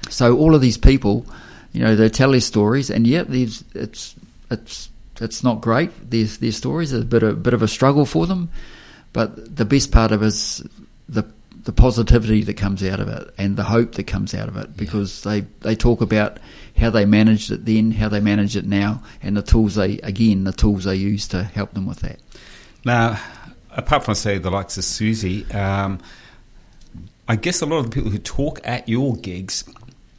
so 0.09 0.37
all 0.37 0.55
of 0.55 0.61
these 0.61 0.79
people, 0.79 1.27
you 1.73 1.83
know, 1.83 1.97
they 1.97 2.09
tell 2.09 2.31
their 2.31 2.41
stories, 2.41 2.89
and 2.91 3.07
yet 3.07 3.29
there's 3.29 3.65
it's 3.75 4.15
it's 4.51 4.89
it's 5.21 5.43
not 5.43 5.61
great. 5.61 6.11
Their 6.11 6.25
their 6.25 6.53
stories 6.53 6.95
are 6.95 7.01
a 7.01 7.05
bit 7.05 7.23
a 7.23 7.33
bit 7.33 7.53
of 7.55 7.63
a 7.63 7.69
struggle 7.69 8.07
for 8.07 8.27
them, 8.27 8.49
but 9.13 9.57
the 9.57 9.65
best 9.65 9.91
part 9.91 10.13
of 10.13 10.23
it 10.23 10.27
is 10.27 10.63
the 11.09 11.25
the 11.65 11.73
positivity 11.73 12.45
that 12.45 12.55
comes 12.57 12.85
out 12.85 13.01
of 13.01 13.09
it 13.09 13.35
and 13.39 13.57
the 13.57 13.65
hope 13.65 13.97
that 13.97 14.05
comes 14.05 14.35
out 14.35 14.47
of 14.47 14.57
it 14.57 14.77
because 14.77 15.25
they 15.25 15.41
they 15.63 15.75
talk 15.75 16.01
about 16.01 16.39
how 16.79 16.91
they 16.91 17.05
managed 17.05 17.51
it 17.51 17.65
then, 17.65 17.91
how 17.91 18.09
they 18.09 18.21
manage 18.21 18.57
it 18.57 18.65
now, 18.67 19.03
and 19.21 19.37
the 19.37 19.43
tools 19.43 19.75
they 19.75 19.99
again 19.99 20.45
the 20.45 20.53
tools 20.53 20.85
they 20.85 20.95
use 20.95 21.27
to 21.29 21.43
help 21.43 21.73
them 21.75 21.87
with 21.87 21.99
that. 22.01 22.21
Now, 22.85 23.19
apart 23.77 24.05
from 24.05 24.15
say 24.15 24.39
the 24.39 24.51
likes 24.51 24.77
of 24.77 24.85
Susie, 24.85 25.51
um, 25.53 26.01
I 27.29 27.37
guess 27.37 27.61
a 27.61 27.67
lot 27.67 27.79
of 27.79 27.85
the 27.85 27.91
people 27.91 28.11
who 28.11 28.19
talk 28.19 28.61
at 28.65 28.89
your 28.89 29.17
gigs 29.17 29.65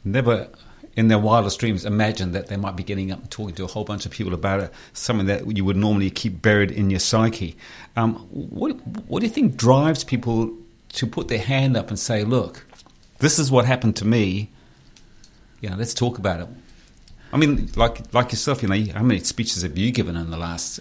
never, 0.04 0.48
in 0.96 1.08
their 1.08 1.18
wildest 1.18 1.58
dreams, 1.58 1.84
imagine 1.84 2.32
that 2.32 2.46
they 2.46 2.56
might 2.56 2.76
be 2.76 2.82
getting 2.82 3.10
up 3.10 3.20
and 3.20 3.30
talking 3.30 3.54
to 3.56 3.64
a 3.64 3.66
whole 3.66 3.84
bunch 3.84 4.06
of 4.06 4.12
people 4.12 4.32
about 4.32 4.60
it, 4.60 4.72
something 4.92 5.26
that 5.26 5.56
you 5.56 5.64
would 5.64 5.76
normally 5.76 6.10
keep 6.10 6.40
buried 6.40 6.70
in 6.70 6.90
your 6.90 7.00
psyche. 7.00 7.56
Um, 7.96 8.14
what, 8.30 8.72
what 9.08 9.20
do 9.20 9.26
you 9.26 9.32
think 9.32 9.56
drives 9.56 10.04
people 10.04 10.56
to 10.94 11.06
put 11.06 11.28
their 11.28 11.38
hand 11.38 11.76
up 11.76 11.88
and 11.88 11.98
say, 11.98 12.24
"Look, 12.24 12.66
this 13.18 13.38
is 13.38 13.50
what 13.50 13.64
happened 13.64 13.96
to 13.96 14.06
me. 14.06 14.50
You 15.60 15.70
know, 15.70 15.76
let's 15.76 15.94
talk 15.94 16.18
about 16.18 16.40
it." 16.40 16.48
I 17.32 17.36
mean, 17.36 17.70
like 17.76 18.12
like 18.14 18.30
yourself, 18.32 18.62
you 18.62 18.68
know, 18.68 18.92
how 18.92 19.02
many 19.02 19.20
speeches 19.20 19.62
have 19.62 19.76
you 19.76 19.90
given 19.90 20.16
in 20.16 20.30
the 20.30 20.38
last 20.38 20.80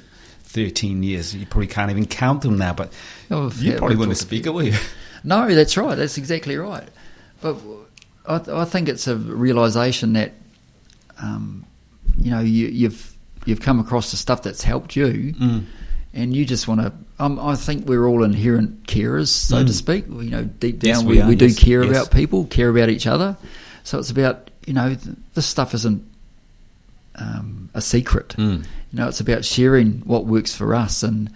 thirteen 0.58 1.04
years? 1.04 1.34
You 1.36 1.46
probably 1.46 1.67
can't 1.67 1.91
even 1.91 2.06
count 2.06 2.41
them 2.41 2.58
now. 2.58 2.74
But 2.74 2.91
Oh, 3.32 3.52
you 3.58 3.72
yeah, 3.72 3.78
probably 3.78 3.96
weren't 3.98 4.12
a 4.12 4.15
speaker, 4.15 4.52
were 4.52 4.63
you? 4.63 4.74
No, 5.24 5.54
that's 5.54 5.76
right. 5.78 5.96
That's 5.98 6.17
exactly 6.17 6.56
right. 6.58 6.88
But 7.41 7.58
I, 8.26 8.62
I 8.62 8.65
think 8.65 8.88
it's 8.88 9.08
a 9.08 9.15
realization 9.15 10.13
that, 10.13 10.32
um, 11.22 11.65
you 12.22 12.30
know, 12.32 12.39
you, 12.39 12.67
you've 12.67 13.17
you've 13.46 13.60
come 13.60 13.80
across 13.80 14.12
the 14.12 14.17
stuff 14.17 14.43
that's 14.43 14.63
helped 14.63 14.96
you, 14.96 15.34
Mm. 15.34 15.63
and 16.13 16.36
you 16.36 16.46
just 16.46 16.67
want 16.67 16.82
to. 16.82 16.93
Um, 17.20 17.39
I 17.39 17.56
think 17.56 17.88
we're 17.89 18.06
all 18.08 18.24
inherent 18.24 18.86
carers, 18.88 19.30
so 19.30 19.63
to 19.63 19.72
Mm. 19.72 19.74
speak. 19.74 20.06
You 20.08 20.30
know, 20.30 20.43
deep 20.46 20.84
Yes, 20.84 20.98
down, 21.00 21.06
we 21.08 21.15
we, 21.15 21.22
are, 21.22 21.28
we 21.30 21.36
do 21.36 21.48
yes, 21.48 21.60
care 21.60 21.84
yes. 21.84 21.91
about 21.91 22.12
people, 22.12 22.46
care 22.46 22.70
about 22.70 22.89
each 22.89 23.08
other. 23.08 23.36
So 23.84 23.98
it's 24.00 24.12
about 24.12 24.50
you 24.67 24.74
know, 24.74 24.89
th- 24.96 25.15
this 25.34 25.46
stuff 25.48 25.74
isn't 25.74 26.04
um, 27.15 27.70
a 27.74 27.82
secret. 27.82 28.30
Mm. 28.38 28.65
You 28.91 29.00
know, 29.00 29.08
it's 29.08 29.19
about 29.19 29.43
sharing 29.45 30.00
what 30.02 30.26
works 30.26 30.56
for 30.56 30.73
us. 30.76 31.04
And 31.04 31.30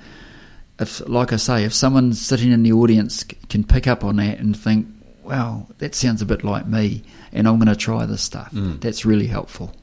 if, 0.80 1.02
like 1.08 1.34
I 1.34 1.38
say, 1.38 1.64
if 1.66 1.74
someone 1.74 2.14
sitting 2.14 2.52
in 2.52 2.64
the 2.64 2.72
audience 2.74 3.24
can 3.50 3.64
pick 3.64 3.88
up 3.88 4.04
on 4.04 4.16
that 4.18 4.40
and 4.40 4.56
think, 4.58 4.88
"Wow, 5.24 5.68
that 5.80 5.94
sounds 5.96 6.22
a 6.22 6.26
bit 6.26 6.44
like 6.44 6.66
me," 6.68 7.04
and 7.34 7.48
I'm 7.48 7.58
going 7.58 7.68
to 7.68 7.76
try 7.76 8.06
this 8.06 8.22
stuff, 8.22 8.52
Mm. 8.54 8.80
that's 8.82 9.06
really 9.06 9.28
helpful. 9.28 9.74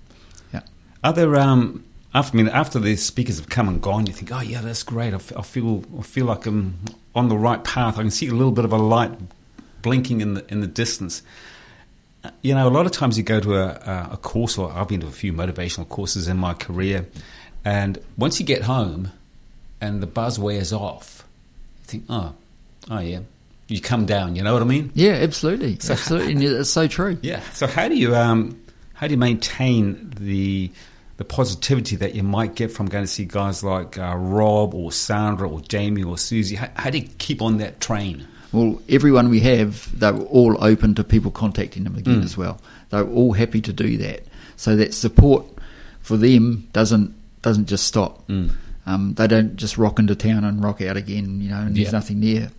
Yeah. 0.53 0.61
Are 1.05 1.13
there 1.13 1.37
um 1.37 1.85
after 2.15 2.37
I 2.39 2.43
mean 2.43 2.49
after 2.49 2.79
the 2.79 2.97
speakers 2.97 3.39
have 3.39 3.49
come 3.51 3.69
and 3.69 3.81
gone, 3.83 4.07
you 4.07 4.13
think, 4.15 4.33
oh 4.33 4.41
yeah, 4.41 4.61
that's 4.63 4.83
great. 4.83 5.13
I, 5.13 5.17
f- 5.17 5.37
I 5.37 5.43
feel 5.43 5.85
I 5.99 6.03
feel 6.03 6.25
like 6.27 6.47
I'm 6.47 6.79
on 7.15 7.29
the 7.29 7.37
right 7.37 7.63
path. 7.63 7.99
I 7.99 8.03
can 8.03 8.11
see 8.11 8.29
a 8.29 8.35
little 8.35 8.53
bit 8.53 8.65
of 8.65 8.73
a 8.73 8.79
light 8.79 9.13
blinking 9.83 10.21
in 10.23 10.35
the 10.35 10.45
in 10.51 10.61
the 10.61 10.67
distance. 10.67 11.23
Uh, 12.25 12.31
You 12.43 12.55
know, 12.55 12.67
a 12.67 12.71
lot 12.71 12.87
of 12.87 12.93
times 12.93 13.17
you 13.17 13.23
go 13.25 13.39
to 13.41 13.55
a, 13.57 13.67
a, 13.69 14.09
a 14.13 14.17
course, 14.17 14.59
or 14.59 14.73
I've 14.73 14.89
been 14.89 15.01
to 15.01 15.07
a 15.07 15.11
few 15.13 15.33
motivational 15.33 15.89
courses 15.89 16.27
in 16.29 16.37
my 16.37 16.55
career, 16.55 17.07
and 17.69 17.99
once 18.17 18.41
you 18.41 18.47
get 18.47 18.63
home, 18.63 19.11
and 19.81 20.03
the 20.03 20.07
buzz 20.07 20.39
wears 20.39 20.73
off, 20.73 21.25
you 21.81 21.85
think, 21.87 22.05
oh, 22.09 22.33
oh 22.91 22.99
yeah, 23.01 23.21
you 23.69 23.81
come 23.81 24.07
down. 24.07 24.35
You 24.37 24.43
know 24.43 24.53
what 24.53 24.63
I 24.63 24.67
mean? 24.67 24.91
Yeah, 24.95 25.13
absolutely, 25.13 25.75
absolutely, 25.75 26.33
and 26.33 26.43
it's 26.43 26.71
so 26.71 26.87
true. 26.87 27.19
Yeah. 27.23 27.41
So 27.53 27.67
how 27.67 27.89
do 27.89 27.97
you 27.97 28.15
um, 28.17 28.61
how 28.95 29.07
do 29.07 29.13
you 29.15 29.19
maintain 29.19 30.13
the 30.19 30.71
the 31.19 31.25
positivity 31.25 31.97
that 31.97 32.15
you 32.15 32.23
might 32.23 32.55
get 32.55 32.71
from 32.71 32.87
going 32.87 33.05
to 33.05 33.11
see 33.11 33.25
guys 33.25 33.65
like 33.65 33.99
uh, 33.99 34.15
Rob 34.17 34.73
or 34.75 34.93
Sandra 34.93 35.49
or 35.49 35.61
Jamie 35.61 36.05
or 36.05 36.17
Susie? 36.17 36.55
How, 36.57 36.69
how 36.77 36.91
do 36.91 36.99
you 36.99 37.09
keep 37.19 37.43
on 37.43 37.59
that 37.59 37.81
train? 37.81 38.27
Well, 38.53 38.81
everyone 38.89 39.29
we 39.29 39.41
have, 39.41 39.99
they're 39.99 40.17
all 40.17 40.57
open 40.65 40.95
to 40.95 41.05
people 41.05 41.31
contacting 41.33 41.85
them 41.85 41.97
again 41.97 42.21
Mm. 42.23 42.25
as 42.25 42.37
well. 42.37 42.61
they're 42.91 43.05
all 43.07 43.33
happy 43.35 43.61
to 43.61 43.73
do 43.73 43.99
that. 43.99 44.21
So 44.57 44.75
that 44.77 44.95
support 44.95 45.45
for 46.01 46.17
them 46.17 46.67
doesn't 46.73 47.13
doesn't 47.49 47.67
just 47.67 47.87
stop. 47.87 48.27
Mm. 48.29 48.51
Um, 48.87 49.15
they 49.15 49.27
don't 49.27 49.57
just 49.57 49.77
rock 49.79 49.99
into 49.99 50.15
town 50.15 50.45
and 50.45 50.63
rock 50.63 50.81
out 50.83 50.97
again, 50.97 51.41
you 51.41 51.49
know, 51.51 51.61
and 51.61 51.75
there's 51.77 51.87
Yeah. 51.89 51.93
nothing 51.93 52.21
there. 52.21 52.51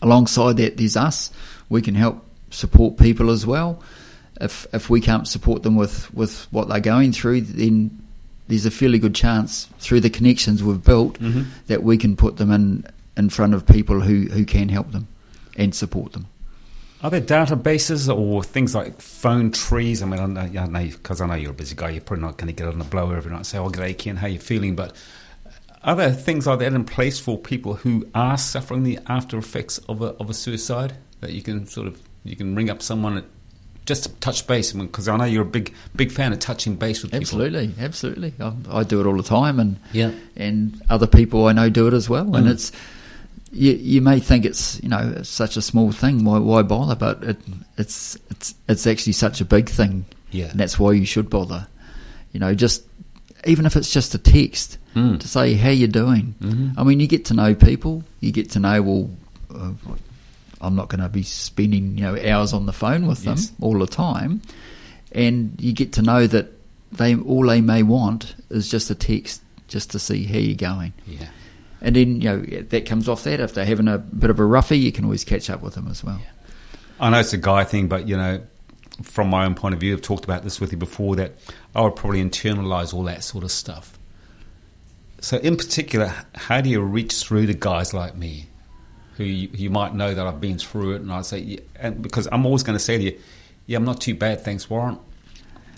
Alongside 0.00 0.56
that, 0.56 0.76
there's 0.76 0.96
us. 0.96 1.30
We 1.68 1.82
can 1.82 1.94
help 1.94 2.24
support 2.50 2.96
people 2.96 3.30
as 3.30 3.46
well. 3.46 3.82
If 4.40 4.66
if 4.72 4.88
we 4.90 5.00
can't 5.00 5.28
support 5.28 5.62
them 5.62 5.76
with, 5.76 6.12
with 6.14 6.46
what 6.50 6.68
they're 6.68 6.80
going 6.80 7.12
through, 7.12 7.42
then 7.42 7.90
there's 8.48 8.66
a 8.66 8.70
fairly 8.70 8.98
good 8.98 9.14
chance 9.14 9.68
through 9.78 10.00
the 10.00 10.10
connections 10.10 10.62
we've 10.62 10.82
built 10.82 11.18
Mhm. 11.20 11.44
that 11.68 11.82
we 11.82 11.96
can 11.96 12.16
put 12.16 12.36
them 12.38 12.50
in, 12.50 12.84
in 13.16 13.28
front 13.28 13.54
of 13.54 13.66
people 13.66 14.00
who, 14.00 14.22
who 14.32 14.44
can 14.44 14.68
help 14.68 14.90
them 14.92 15.06
and 15.56 15.74
support 15.74 16.12
them. 16.12 16.26
Are 17.02 17.10
there 17.10 17.20
databases 17.20 18.14
or 18.14 18.44
things 18.44 18.74
like 18.74 19.00
phone 19.00 19.50
trees? 19.50 20.02
I 20.02 20.06
mean, 20.06 20.20
I 20.20 20.46
know, 20.66 20.80
because 20.84 21.20
I 21.20 21.26
know 21.26 21.34
you're 21.34 21.50
a 21.50 21.54
busy 21.54 21.74
guy. 21.74 21.90
You're 21.90 22.00
probably 22.00 22.22
not 22.24 22.36
going 22.36 22.46
to 22.46 22.52
get 22.52 22.68
on 22.68 22.78
the 22.78 22.84
blower 22.84 23.16
every 23.16 23.30
night 23.32 23.38
and 23.38 23.46
say, 23.46 23.58
"Oh, 23.58 23.70
g'day, 23.70 23.96
Ken, 23.98 24.16
how 24.16 24.28
you 24.28 24.38
feeling?" 24.38 24.76
But 24.76 24.94
are 25.82 25.96
there 25.96 26.12
things 26.12 26.46
like 26.46 26.60
that 26.60 26.72
in 26.72 26.84
place 26.84 27.18
for 27.18 27.36
people 27.36 27.74
who 27.74 28.06
are 28.14 28.38
suffering 28.38 28.84
the 28.84 29.00
after 29.08 29.36
effects 29.36 29.78
of 29.88 30.00
a 30.00 30.08
of 30.20 30.30
a 30.30 30.34
suicide 30.34 30.94
that 31.20 31.32
you 31.32 31.42
can 31.42 31.66
sort 31.66 31.88
of 31.88 32.00
you 32.24 32.36
can 32.36 32.54
ring 32.54 32.70
up 32.70 32.80
someone 32.82 33.16
at, 33.18 33.24
just 33.84 34.04
to 34.04 34.10
touch 34.20 34.46
base? 34.46 34.70
Because 34.72 35.08
I 35.08 35.16
know 35.16 35.24
you're 35.24 35.42
a 35.42 35.44
big 35.44 35.74
big 35.96 36.12
fan 36.12 36.32
of 36.32 36.38
touching 36.38 36.76
base 36.76 37.02
with 37.02 37.10
people. 37.10 37.22
Absolutely, 37.22 37.74
absolutely. 37.80 38.32
I, 38.38 38.52
I 38.70 38.84
do 38.84 39.00
it 39.00 39.06
all 39.06 39.16
the 39.16 39.24
time, 39.24 39.58
and 39.58 39.76
Yeah. 39.92 40.12
and 40.36 40.80
other 40.88 41.08
people 41.08 41.46
I 41.48 41.52
know 41.52 41.68
do 41.68 41.88
it 41.88 41.94
as 41.94 42.08
well. 42.08 42.36
And 42.36 42.46
Mm. 42.46 42.50
it's 42.52 42.70
you, 43.52 43.72
you 43.72 44.00
may 44.00 44.18
think 44.18 44.44
it's 44.44 44.82
you 44.82 44.88
know 44.88 45.12
it's 45.16 45.28
such 45.28 45.56
a 45.56 45.62
small 45.62 45.92
thing. 45.92 46.24
Why 46.24 46.38
why 46.38 46.62
bother? 46.62 46.94
But 46.96 47.22
it, 47.22 47.36
it's 47.78 48.18
it's 48.30 48.54
it's 48.68 48.86
actually 48.86 49.12
such 49.12 49.40
a 49.40 49.44
big 49.44 49.68
thing. 49.68 50.04
Yeah. 50.30 50.46
and 50.50 50.58
that's 50.58 50.78
why 50.78 50.92
you 50.92 51.04
should 51.04 51.28
bother. 51.28 51.66
You 52.32 52.40
know, 52.40 52.54
just 52.54 52.82
even 53.46 53.66
if 53.66 53.76
it's 53.76 53.92
just 53.92 54.14
a 54.14 54.18
text 54.18 54.78
Mm. 54.94 55.18
to 55.20 55.26
say 55.28 55.54
how 55.54 55.70
you're 55.70 55.88
doing. 55.88 56.34
Mhm. 56.42 56.74
I 56.76 56.84
mean, 56.84 57.00
you 57.00 57.06
get 57.06 57.24
to 57.26 57.34
know 57.34 57.54
people. 57.54 58.04
You 58.20 58.30
get 58.30 58.50
to 58.50 58.60
know 58.60 58.82
well. 58.82 59.10
Uh, 59.54 59.72
I'm 60.60 60.76
not 60.76 60.88
going 60.90 61.00
to 61.00 61.08
be 61.08 61.22
spending 61.22 61.96
you 61.98 62.04
know 62.04 62.16
hours 62.30 62.52
on 62.52 62.66
the 62.66 62.72
phone 62.74 63.06
with 63.06 63.24
them 63.24 63.36
Yes. 63.36 63.52
all 63.60 63.78
the 63.78 63.86
time, 63.86 64.42
and 65.12 65.54
you 65.58 65.72
get 65.72 65.92
to 65.94 66.02
know 66.02 66.26
that 66.26 66.48
they 66.92 67.14
all 67.16 67.46
they 67.46 67.60
may 67.62 67.82
want 67.82 68.34
is 68.50 68.68
just 68.70 68.90
a 68.90 68.94
text 68.94 69.40
just 69.68 69.90
to 69.92 69.98
see 69.98 70.24
how 70.24 70.38
you're 70.38 70.54
going. 70.56 70.92
Yeah. 71.06 71.28
And 71.82 71.96
then 71.96 72.20
you 72.20 72.28
know 72.28 72.40
that 72.40 72.86
comes 72.86 73.08
off 73.08 73.24
that. 73.24 73.40
If 73.40 73.54
they're 73.54 73.66
having 73.66 73.88
a 73.88 73.98
bit 73.98 74.30
of 74.30 74.38
a 74.38 74.44
roughie, 74.44 74.78
you 74.78 74.92
can 74.92 75.04
always 75.04 75.24
catch 75.24 75.50
up 75.50 75.62
with 75.62 75.74
them 75.74 75.88
as 75.88 76.02
well. 76.02 76.20
I 77.00 77.10
know 77.10 77.18
it's 77.18 77.32
a 77.32 77.38
guy 77.38 77.64
thing, 77.64 77.88
but 77.88 78.06
you 78.06 78.16
know, 78.16 78.40
from 79.02 79.28
my 79.28 79.44
own 79.44 79.56
point 79.56 79.74
of 79.74 79.80
view, 79.80 79.92
I've 79.92 80.00
talked 80.00 80.24
about 80.24 80.44
this 80.44 80.60
with 80.60 80.70
you 80.70 80.78
before 80.78 81.16
that 81.16 81.32
I 81.74 81.82
would 81.82 81.96
probably 81.96 82.22
internalize 82.22 82.94
all 82.94 83.02
that 83.04 83.24
sort 83.24 83.42
of 83.42 83.50
stuff. 83.50 83.98
So, 85.20 85.38
in 85.38 85.56
particular, 85.56 86.14
how 86.36 86.60
do 86.60 86.70
you 86.70 86.80
reach 86.80 87.14
through 87.14 87.46
to 87.46 87.54
guys 87.54 87.92
like 87.92 88.16
me, 88.16 88.46
who 89.16 89.24
you, 89.24 89.48
you 89.52 89.70
might 89.70 89.94
know 89.94 90.14
that 90.14 90.24
I've 90.24 90.40
been 90.40 90.58
through 90.58 90.94
it, 90.94 91.00
and 91.00 91.12
I'd 91.12 91.26
say, 91.26 91.38
yeah, 91.38 91.60
and 91.76 92.00
because 92.00 92.28
I'm 92.30 92.46
always 92.46 92.62
going 92.62 92.78
to 92.78 92.84
say 92.84 92.98
to 92.98 93.04
you, 93.04 93.18
"Yeah, 93.66 93.78
I'm 93.78 93.84
not 93.84 94.00
too 94.00 94.14
bad, 94.14 94.44
thanks, 94.44 94.70
Warren." 94.70 94.98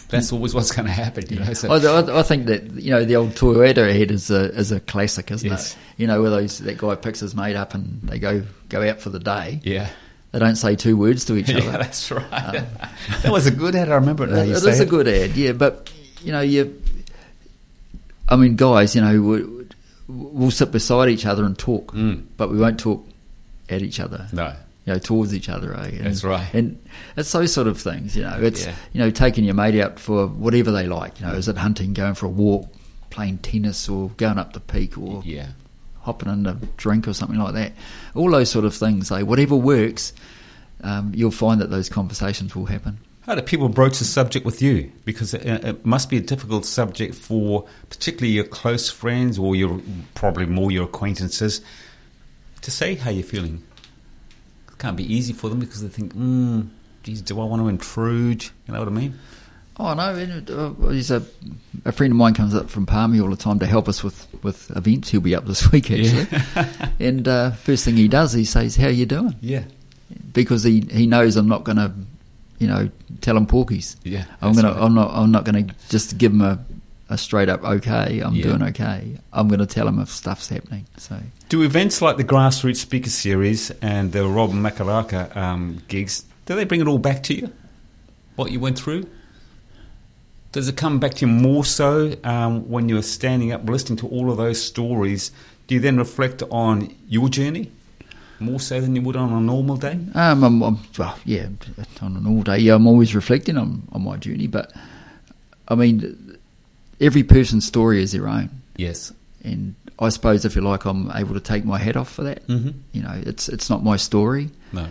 That's 0.09 0.33
always 0.33 0.55
what's 0.55 0.71
going 0.71 0.87
to 0.87 0.93
happen, 0.93 1.25
you 1.31 1.41
know. 1.41 1.53
So, 1.55 1.71
I, 1.73 2.19
I, 2.21 2.23
think 2.23 2.47
that 2.47 2.71
you 2.75 2.91
know 2.91 3.05
the 3.05 3.17
old 3.17 3.31
Toyota 3.31 3.93
head 3.93 4.11
is 4.11 4.31
a 4.31 4.45
is 4.55 4.71
a 4.71 4.79
classic, 4.81 5.31
isn't 5.31 5.49
Yes. 5.51 5.73
it? 5.73 5.79
You 5.97 6.07
know 6.07 6.21
where 6.23 6.31
those 6.31 6.59
that 6.59 6.79
guy 6.79 6.95
picks 6.95 7.21
his 7.21 7.35
mate 7.35 7.57
up 7.57 7.75
and 7.75 8.01
they 8.03 8.19
go 8.19 8.43
go 8.69 8.89
out 8.89 9.01
for 9.01 9.11
the 9.11 9.19
day. 9.19 9.61
yeah, 9.65 9.89
They 10.33 10.39
don't 10.39 10.57
say 10.57 10.77
two 10.77 10.97
words 10.97 11.25
to 11.27 11.37
each 11.37 11.49
yeah, 11.51 11.59
other. 11.59 11.71
that's 11.79 12.11
right. 12.11 12.31
that 13.23 13.33
was 13.33 13.47
a 13.47 13.51
good 13.51 13.75
ad. 13.75 13.89
I 13.91 13.95
remember 13.97 14.25
it. 14.25 14.31
now 14.31 14.37
It- 14.43 14.49
you 14.49 14.69
it 14.69 14.81
a 14.81 14.87
good 14.87 15.09
ad, 15.09 15.31
yeah. 15.37 15.53
But 15.53 15.91
you 16.23 16.33
know, 16.33 16.41
you. 16.43 16.81
I 18.29 18.37
mean, 18.37 18.57
guys, 18.57 18.95
you 18.95 19.03
know, 19.03 19.21
we, 19.21 19.67
we'll 20.09 20.51
sit 20.51 20.71
beside 20.73 21.09
each 21.11 21.27
other 21.27 21.45
and 21.45 21.59
talk, 21.59 21.93
Mm. 21.93 22.25
but 22.37 22.51
we 22.51 22.59
won't 22.59 22.79
talk 22.81 23.07
at 23.69 23.83
each 23.83 24.01
other. 24.01 24.29
No, 24.33 24.55
you 24.85 24.93
know, 24.93 24.99
towards 24.99 25.35
each 25.35 25.49
other. 25.49 25.75
Eh? 25.75 25.89
And, 25.89 26.07
That's 26.07 26.25
right. 26.25 26.53
And 26.53 26.83
it's 27.17 27.33
those 27.33 27.53
sort 27.53 27.67
of 27.67 27.81
things, 27.81 28.17
you 28.17 28.23
know. 28.23 28.39
It's 28.41 28.67
Yeah. 28.67 28.75
you 28.93 29.01
know 29.01 29.11
taking 29.11 29.45
your 29.45 29.55
mate 29.55 29.81
out 29.81 29.99
for 29.99 30.27
whatever 30.27 30.71
they 30.71 30.87
like. 30.87 31.21
You 31.21 31.27
know, 31.27 31.33
is 31.33 31.49
it 31.49 31.57
hunting, 31.57 31.95
going 31.95 32.15
for 32.15 32.27
a 32.27 32.31
walk, 32.31 32.73
playing 33.11 33.39
tennis, 33.39 33.89
or 33.89 34.11
going 34.17 34.39
up 34.39 34.53
the 34.53 34.61
peak, 34.61 34.99
or 34.99 35.23
yeah. 35.25 35.49
hopping 36.01 36.31
in 36.31 36.47
a 36.47 36.55
drink 36.77 37.09
or 37.09 37.15
something 37.15 37.39
like 37.39 37.55
that. 37.55 37.73
All 38.15 38.31
those 38.31 38.51
sort 38.51 38.65
of 38.65 38.75
things. 38.75 39.11
Eh? 39.11 39.23
Whatever 39.23 39.57
works, 39.57 40.13
um, 40.83 41.13
you'll 41.15 41.31
find 41.31 41.61
that 41.61 41.71
those 41.71 41.89
conversations 41.89 42.55
will 42.55 42.67
happen. 42.67 42.99
How 43.23 43.35
do 43.35 43.41
people 43.41 43.71
broach 43.71 44.01
the 44.01 44.05
subject 44.05 44.45
with 44.45 44.61
you? 44.61 44.93
Because 45.07 45.33
it, 45.33 45.47
it 45.47 45.87
must 45.87 46.11
be 46.11 46.19
a 46.19 46.21
difficult 46.21 46.67
subject 46.67 47.15
for 47.15 47.65
particularly 47.89 48.33
your 48.35 48.45
close 48.45 48.91
friends 48.91 49.39
or 49.39 49.57
your 49.57 49.81
probably 50.15 50.45
more 50.45 50.71
your 50.71 50.85
acquaintances 50.85 51.63
to 52.61 52.71
say 52.71 52.97
how 52.97 53.09
you're 53.09 53.25
feeling. 53.25 53.63
It 54.75 54.79
can't 54.79 54.97
be 54.97 55.13
easy 55.15 55.33
for 55.33 55.49
them 55.49 55.61
because 55.61 55.83
they 55.83 55.89
think, 55.89 56.15
mm, 56.15 56.69
geez, 57.05 57.23
do 57.23 57.41
I 57.41 57.45
want 57.45 57.63
to 57.63 57.69
intrude? 57.69 58.43
You 58.67 58.75
know 58.75 58.81
what 58.81 58.89
I 58.89 58.93
mean? 58.93 59.19
Oh 59.77 59.93
no! 59.95 60.15
and, 60.15 60.51
uh, 60.51 60.71
There's 60.79 61.11
a 61.11 61.23
a 61.85 61.91
friend 61.91 62.13
of 62.13 62.17
mine 62.17 62.35
comes 62.35 62.55
up 62.55 62.71
from 62.71 62.87
Palmy 62.87 63.21
all 63.21 63.29
the 63.31 63.37
time 63.37 63.59
to 63.59 63.67
help 63.67 63.89
us 63.89 64.05
with, 64.05 64.29
with 64.45 64.71
events. 64.77 65.11
He'll 65.11 65.21
be 65.21 65.35
up 65.35 65.47
this 65.47 65.71
week 65.73 65.91
actually, 65.91 66.29
and 67.01 67.27
uh, 67.27 67.51
first 67.53 67.85
thing 67.85 67.97
he 67.97 68.07
does, 68.07 68.33
he 68.33 68.45
says, 68.45 68.77
"How 68.77 68.87
you 68.89 69.07
doing?" 69.07 69.35
Yeah. 69.41 69.65
Because 70.33 70.63
he, 70.63 70.81
he 70.93 71.07
knows 71.07 71.35
I'm 71.37 71.49
not 71.49 71.65
going 71.65 71.79
to, 71.79 71.93
you 72.59 72.69
know, 72.69 72.89
tell 73.21 73.37
him 73.37 73.47
porkies. 73.47 73.97
Yeah, 74.05 74.25
I'm 74.41 74.53
gonna 74.53 74.73
right. 74.73 74.81
I'm 74.81 74.95
not 74.95 75.11
I'm 75.13 75.33
not 75.33 75.45
going 75.45 75.67
to 75.67 75.75
just 75.89 76.19
give 76.19 76.33
him 76.33 76.43
a, 76.43 76.65
a 77.09 77.19
straight 77.19 77.49
up 77.49 77.63
okay. 77.63 78.21
I'm 78.21 78.35
Yeah. 78.35 78.43
doing 78.45 78.63
okay. 78.65 79.19
I'm 79.33 79.49
going 79.49 79.61
to 79.61 79.67
tell 79.67 79.87
him 79.87 79.99
if 79.99 80.09
stuff's 80.09 80.49
happening. 80.49 80.87
So 80.97 81.19
Do 81.49 81.63
events 81.63 82.01
like 82.01 82.17
the 82.17 82.25
Grassroots 82.25 82.77
Speaker 82.77 83.11
Series 83.11 83.71
and 83.83 84.13
the 84.13 84.27
Rob 84.27 84.51
Mokaraka 84.53 85.35
um, 85.37 85.83
gigs, 85.89 86.25
do 86.47 86.55
they 86.55 86.65
bring 86.65 86.81
it 86.81 86.87
all 86.87 86.99
back 86.99 87.23
to 87.25 87.35
you? 87.35 87.53
What 88.37 88.51
you 88.53 88.59
went 88.61 88.79
through? 88.79 89.07
Does 90.53 90.69
it 90.69 90.77
come 90.77 90.99
back 91.01 91.15
to 91.15 91.27
you 91.27 91.33
more 91.33 91.65
so 91.65 92.15
um, 92.25 92.69
when 92.71 92.89
you're 92.89 93.03
standing 93.03 93.53
up 93.53 93.69
listening 93.69 93.97
to 93.99 94.09
all 94.09 94.31
of 94.31 94.37
those 94.37 94.63
stories? 94.63 95.31
Do 95.67 95.75
you 95.75 95.81
then 95.81 95.97
reflect 95.99 96.43
on 96.51 96.95
your 97.09 97.29
journey 97.29 97.71
more 98.39 98.61
so 98.61 98.81
than 98.81 98.95
you 98.95 99.03
would 99.03 99.17
on 99.17 99.33
a 99.33 99.41
normal 99.41 99.77
day? 99.77 99.99
Um, 100.15 100.45
I'm, 100.45 100.63
I'm, 100.63 100.79
well, 100.99 101.19
yeah, 101.25 101.49
on 102.01 102.17
an 102.17 102.27
all 102.27 102.43
day, 102.43 102.59
yeah, 102.59 102.75
I'm 102.77 102.87
always 102.87 103.15
reflecting 103.15 103.57
on, 103.57 103.83
on 103.93 104.03
my 104.05 104.17
journey, 104.17 104.47
but 104.47 104.73
I 105.67 105.75
mean, 105.75 106.24
every 107.05 107.23
person's 107.23 107.65
story 107.67 108.03
is 108.03 108.13
their 108.13 108.27
own, 108.29 108.49
Yes. 108.77 109.13
and 109.45 109.75
I 109.99 110.09
suppose 110.09 110.45
if 110.45 110.57
you 110.57 110.63
like, 110.63 110.85
I'm 110.87 111.11
able 111.15 111.35
to 111.35 111.41
take 111.41 111.65
my 111.65 111.79
hat 111.79 111.97
off 111.97 112.11
for 112.11 112.25
that. 112.25 112.47
Mhm. 112.49 112.75
You 112.93 113.03
know, 113.03 113.15
it's 113.27 113.49
it's 113.49 113.69
not 113.71 113.85
my 113.85 113.97
story. 113.97 114.51
No. 114.73 114.87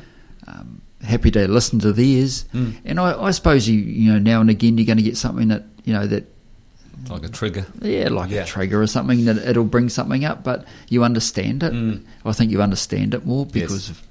Um, 0.48 0.82
happy 1.02 1.32
to 1.32 1.48
listen 1.48 1.80
to 1.80 1.92
theirs, 1.92 2.46
Mm. 2.54 2.74
and 2.86 3.00
I, 3.00 3.10
I 3.28 3.32
suppose 3.32 3.68
you 3.68 3.78
you 3.80 4.12
know 4.14 4.20
now 4.20 4.40
and 4.42 4.50
again 4.50 4.78
you're 4.78 4.88
going 4.88 4.98
to 5.04 5.04
get 5.04 5.18
something 5.18 5.50
that 5.50 5.64
you 5.84 5.94
know 5.94 6.08
that 6.08 6.24
Like 7.10 7.24
a 7.26 7.30
trigger. 7.30 7.66
yeah, 7.82 8.08
like 8.10 8.30
Yeah. 8.32 8.44
a 8.44 8.46
trigger 8.46 8.82
or 8.82 8.88
something 8.88 9.26
that 9.26 9.38
it'll 9.50 9.66
bring 9.76 9.90
something 9.90 10.24
up, 10.24 10.44
but 10.44 10.66
you 10.90 11.04
understand 11.04 11.64
it. 11.64 11.74
Mm. 11.74 12.02
I 12.26 12.32
think 12.32 12.52
you 12.52 12.62
understand 12.62 13.14
it 13.14 13.26
more 13.26 13.46
Yes. 13.46 13.54
because 13.54 13.90
of 13.90 14.02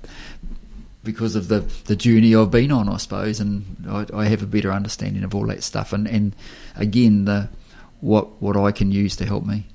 because 1.04 1.34
of 1.34 1.48
the 1.48 1.64
the 1.86 1.96
journey 1.96 2.34
I've 2.36 2.50
been 2.50 2.70
on, 2.70 2.88
I 2.88 2.96
suppose, 2.98 3.40
and 3.40 3.64
I, 3.88 4.06
I 4.14 4.24
have 4.26 4.42
a 4.42 4.46
better 4.46 4.70
understanding 4.72 5.24
of 5.24 5.34
all 5.34 5.46
that 5.46 5.62
stuff, 5.62 5.92
and 5.92 6.06
and 6.06 6.34
again 6.76 7.24
the 7.24 7.48
what 8.02 8.42
what 8.42 8.56
I 8.56 8.72
can 8.72 8.92
use 8.92 9.16
to 9.16 9.24
help 9.24 9.46
me. 9.46 9.66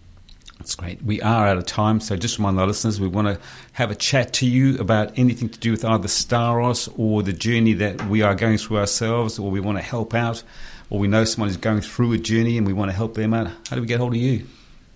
That's 0.60 0.76
great. 0.76 1.02
We 1.02 1.22
are 1.22 1.48
out 1.48 1.58
of 1.58 1.66
time, 1.66 2.00
so 2.00 2.16
just 2.18 2.38
remind 2.38 2.60
our 2.60 2.68
listeners 2.68 3.00
we 3.00 3.08
want 3.08 3.28
to 3.28 3.40
have 3.74 3.90
a 3.90 3.96
chat 3.96 4.34
to 4.34 4.46
you 4.46 4.78
about 4.80 5.18
anything 5.18 5.50
to 5.50 5.60
do 5.60 5.72
with 5.72 5.86
either 5.86 6.08
Staros 6.08 6.92
or 6.98 7.24
the 7.24 7.32
journey 7.32 7.74
that 7.74 8.08
we 8.08 8.22
are 8.22 8.36
going 8.36 8.58
through 8.58 8.78
ourselves, 8.80 9.40
or 9.40 9.50
we 9.50 9.60
want 9.60 9.78
to 9.78 9.84
help 9.84 10.14
out, 10.14 10.44
or 10.90 11.00
we 11.00 11.08
know 11.08 11.26
someone 11.26 11.50
is 11.50 11.58
going 11.58 11.82
through 11.82 12.14
a 12.14 12.18
journey 12.18 12.58
and 12.58 12.68
we 12.68 12.74
want 12.74 12.92
to 12.92 12.98
help 12.98 13.14
them 13.14 13.34
out. 13.34 13.48
How 13.70 13.76
do 13.76 13.82
we 13.82 13.88
get 13.88 14.00
hold 14.00 14.14
of 14.14 14.20
you? 14.20 14.46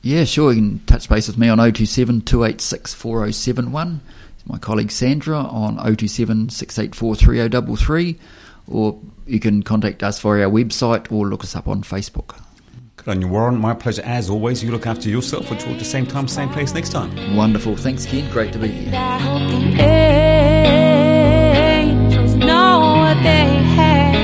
Yeah, 0.01 0.23
sure. 0.23 0.51
You 0.51 0.61
can 0.61 0.79
touch 0.85 1.07
base 1.07 1.27
with 1.27 1.37
me 1.37 1.47
on 1.47 1.59
027 1.59 2.21
286 2.21 2.93
4071. 2.93 4.01
My 4.47 4.57
colleague 4.57 4.91
Sandra 4.91 5.37
on 5.37 5.77
027 5.77 6.49
684 6.49 7.15
3033. 7.15 8.17
Or 8.67 8.99
you 9.27 9.39
can 9.39 9.61
contact 9.61 10.01
us 10.01 10.19
via 10.19 10.45
our 10.45 10.51
website 10.51 11.11
or 11.11 11.27
look 11.27 11.43
us 11.43 11.55
up 11.55 11.67
on 11.67 11.83
Facebook. 11.83 12.35
Good 13.03 13.15
on 13.15 13.21
you, 13.21 13.27
Warren. 13.27 13.57
My 13.57 13.73
pleasure 13.73 14.03
as 14.03 14.29
always. 14.29 14.63
You 14.63 14.69
look 14.71 14.85
after 14.85 15.09
yourself. 15.09 15.49
We'll 15.49 15.57
talk 15.57 15.69
at 15.69 15.79
the 15.79 15.85
same 15.85 16.05
time, 16.05 16.27
same 16.27 16.49
place 16.49 16.71
next 16.75 16.89
time. 16.89 17.35
Wonderful. 17.35 17.75
Thanks, 17.75 18.05
Ken. 18.05 18.29
Great 18.31 18.53
to 18.53 18.59
be 18.59 18.67
here. 18.67 18.93
I 18.93 19.17
hope 19.17 19.49
the 19.49 19.81
angels 21.81 22.35
know 22.35 22.79
what 23.01 23.15
they 23.23 23.55
have. 23.77 24.15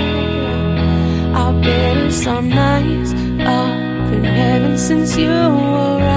I've 1.36 1.60
been 1.64 2.12
some 2.12 2.50
nights 2.50 3.14
up 3.14 4.14
in 4.14 4.24
heaven 4.24 4.78
since 4.78 5.18
you 5.18 5.32
arrived. 5.32 6.17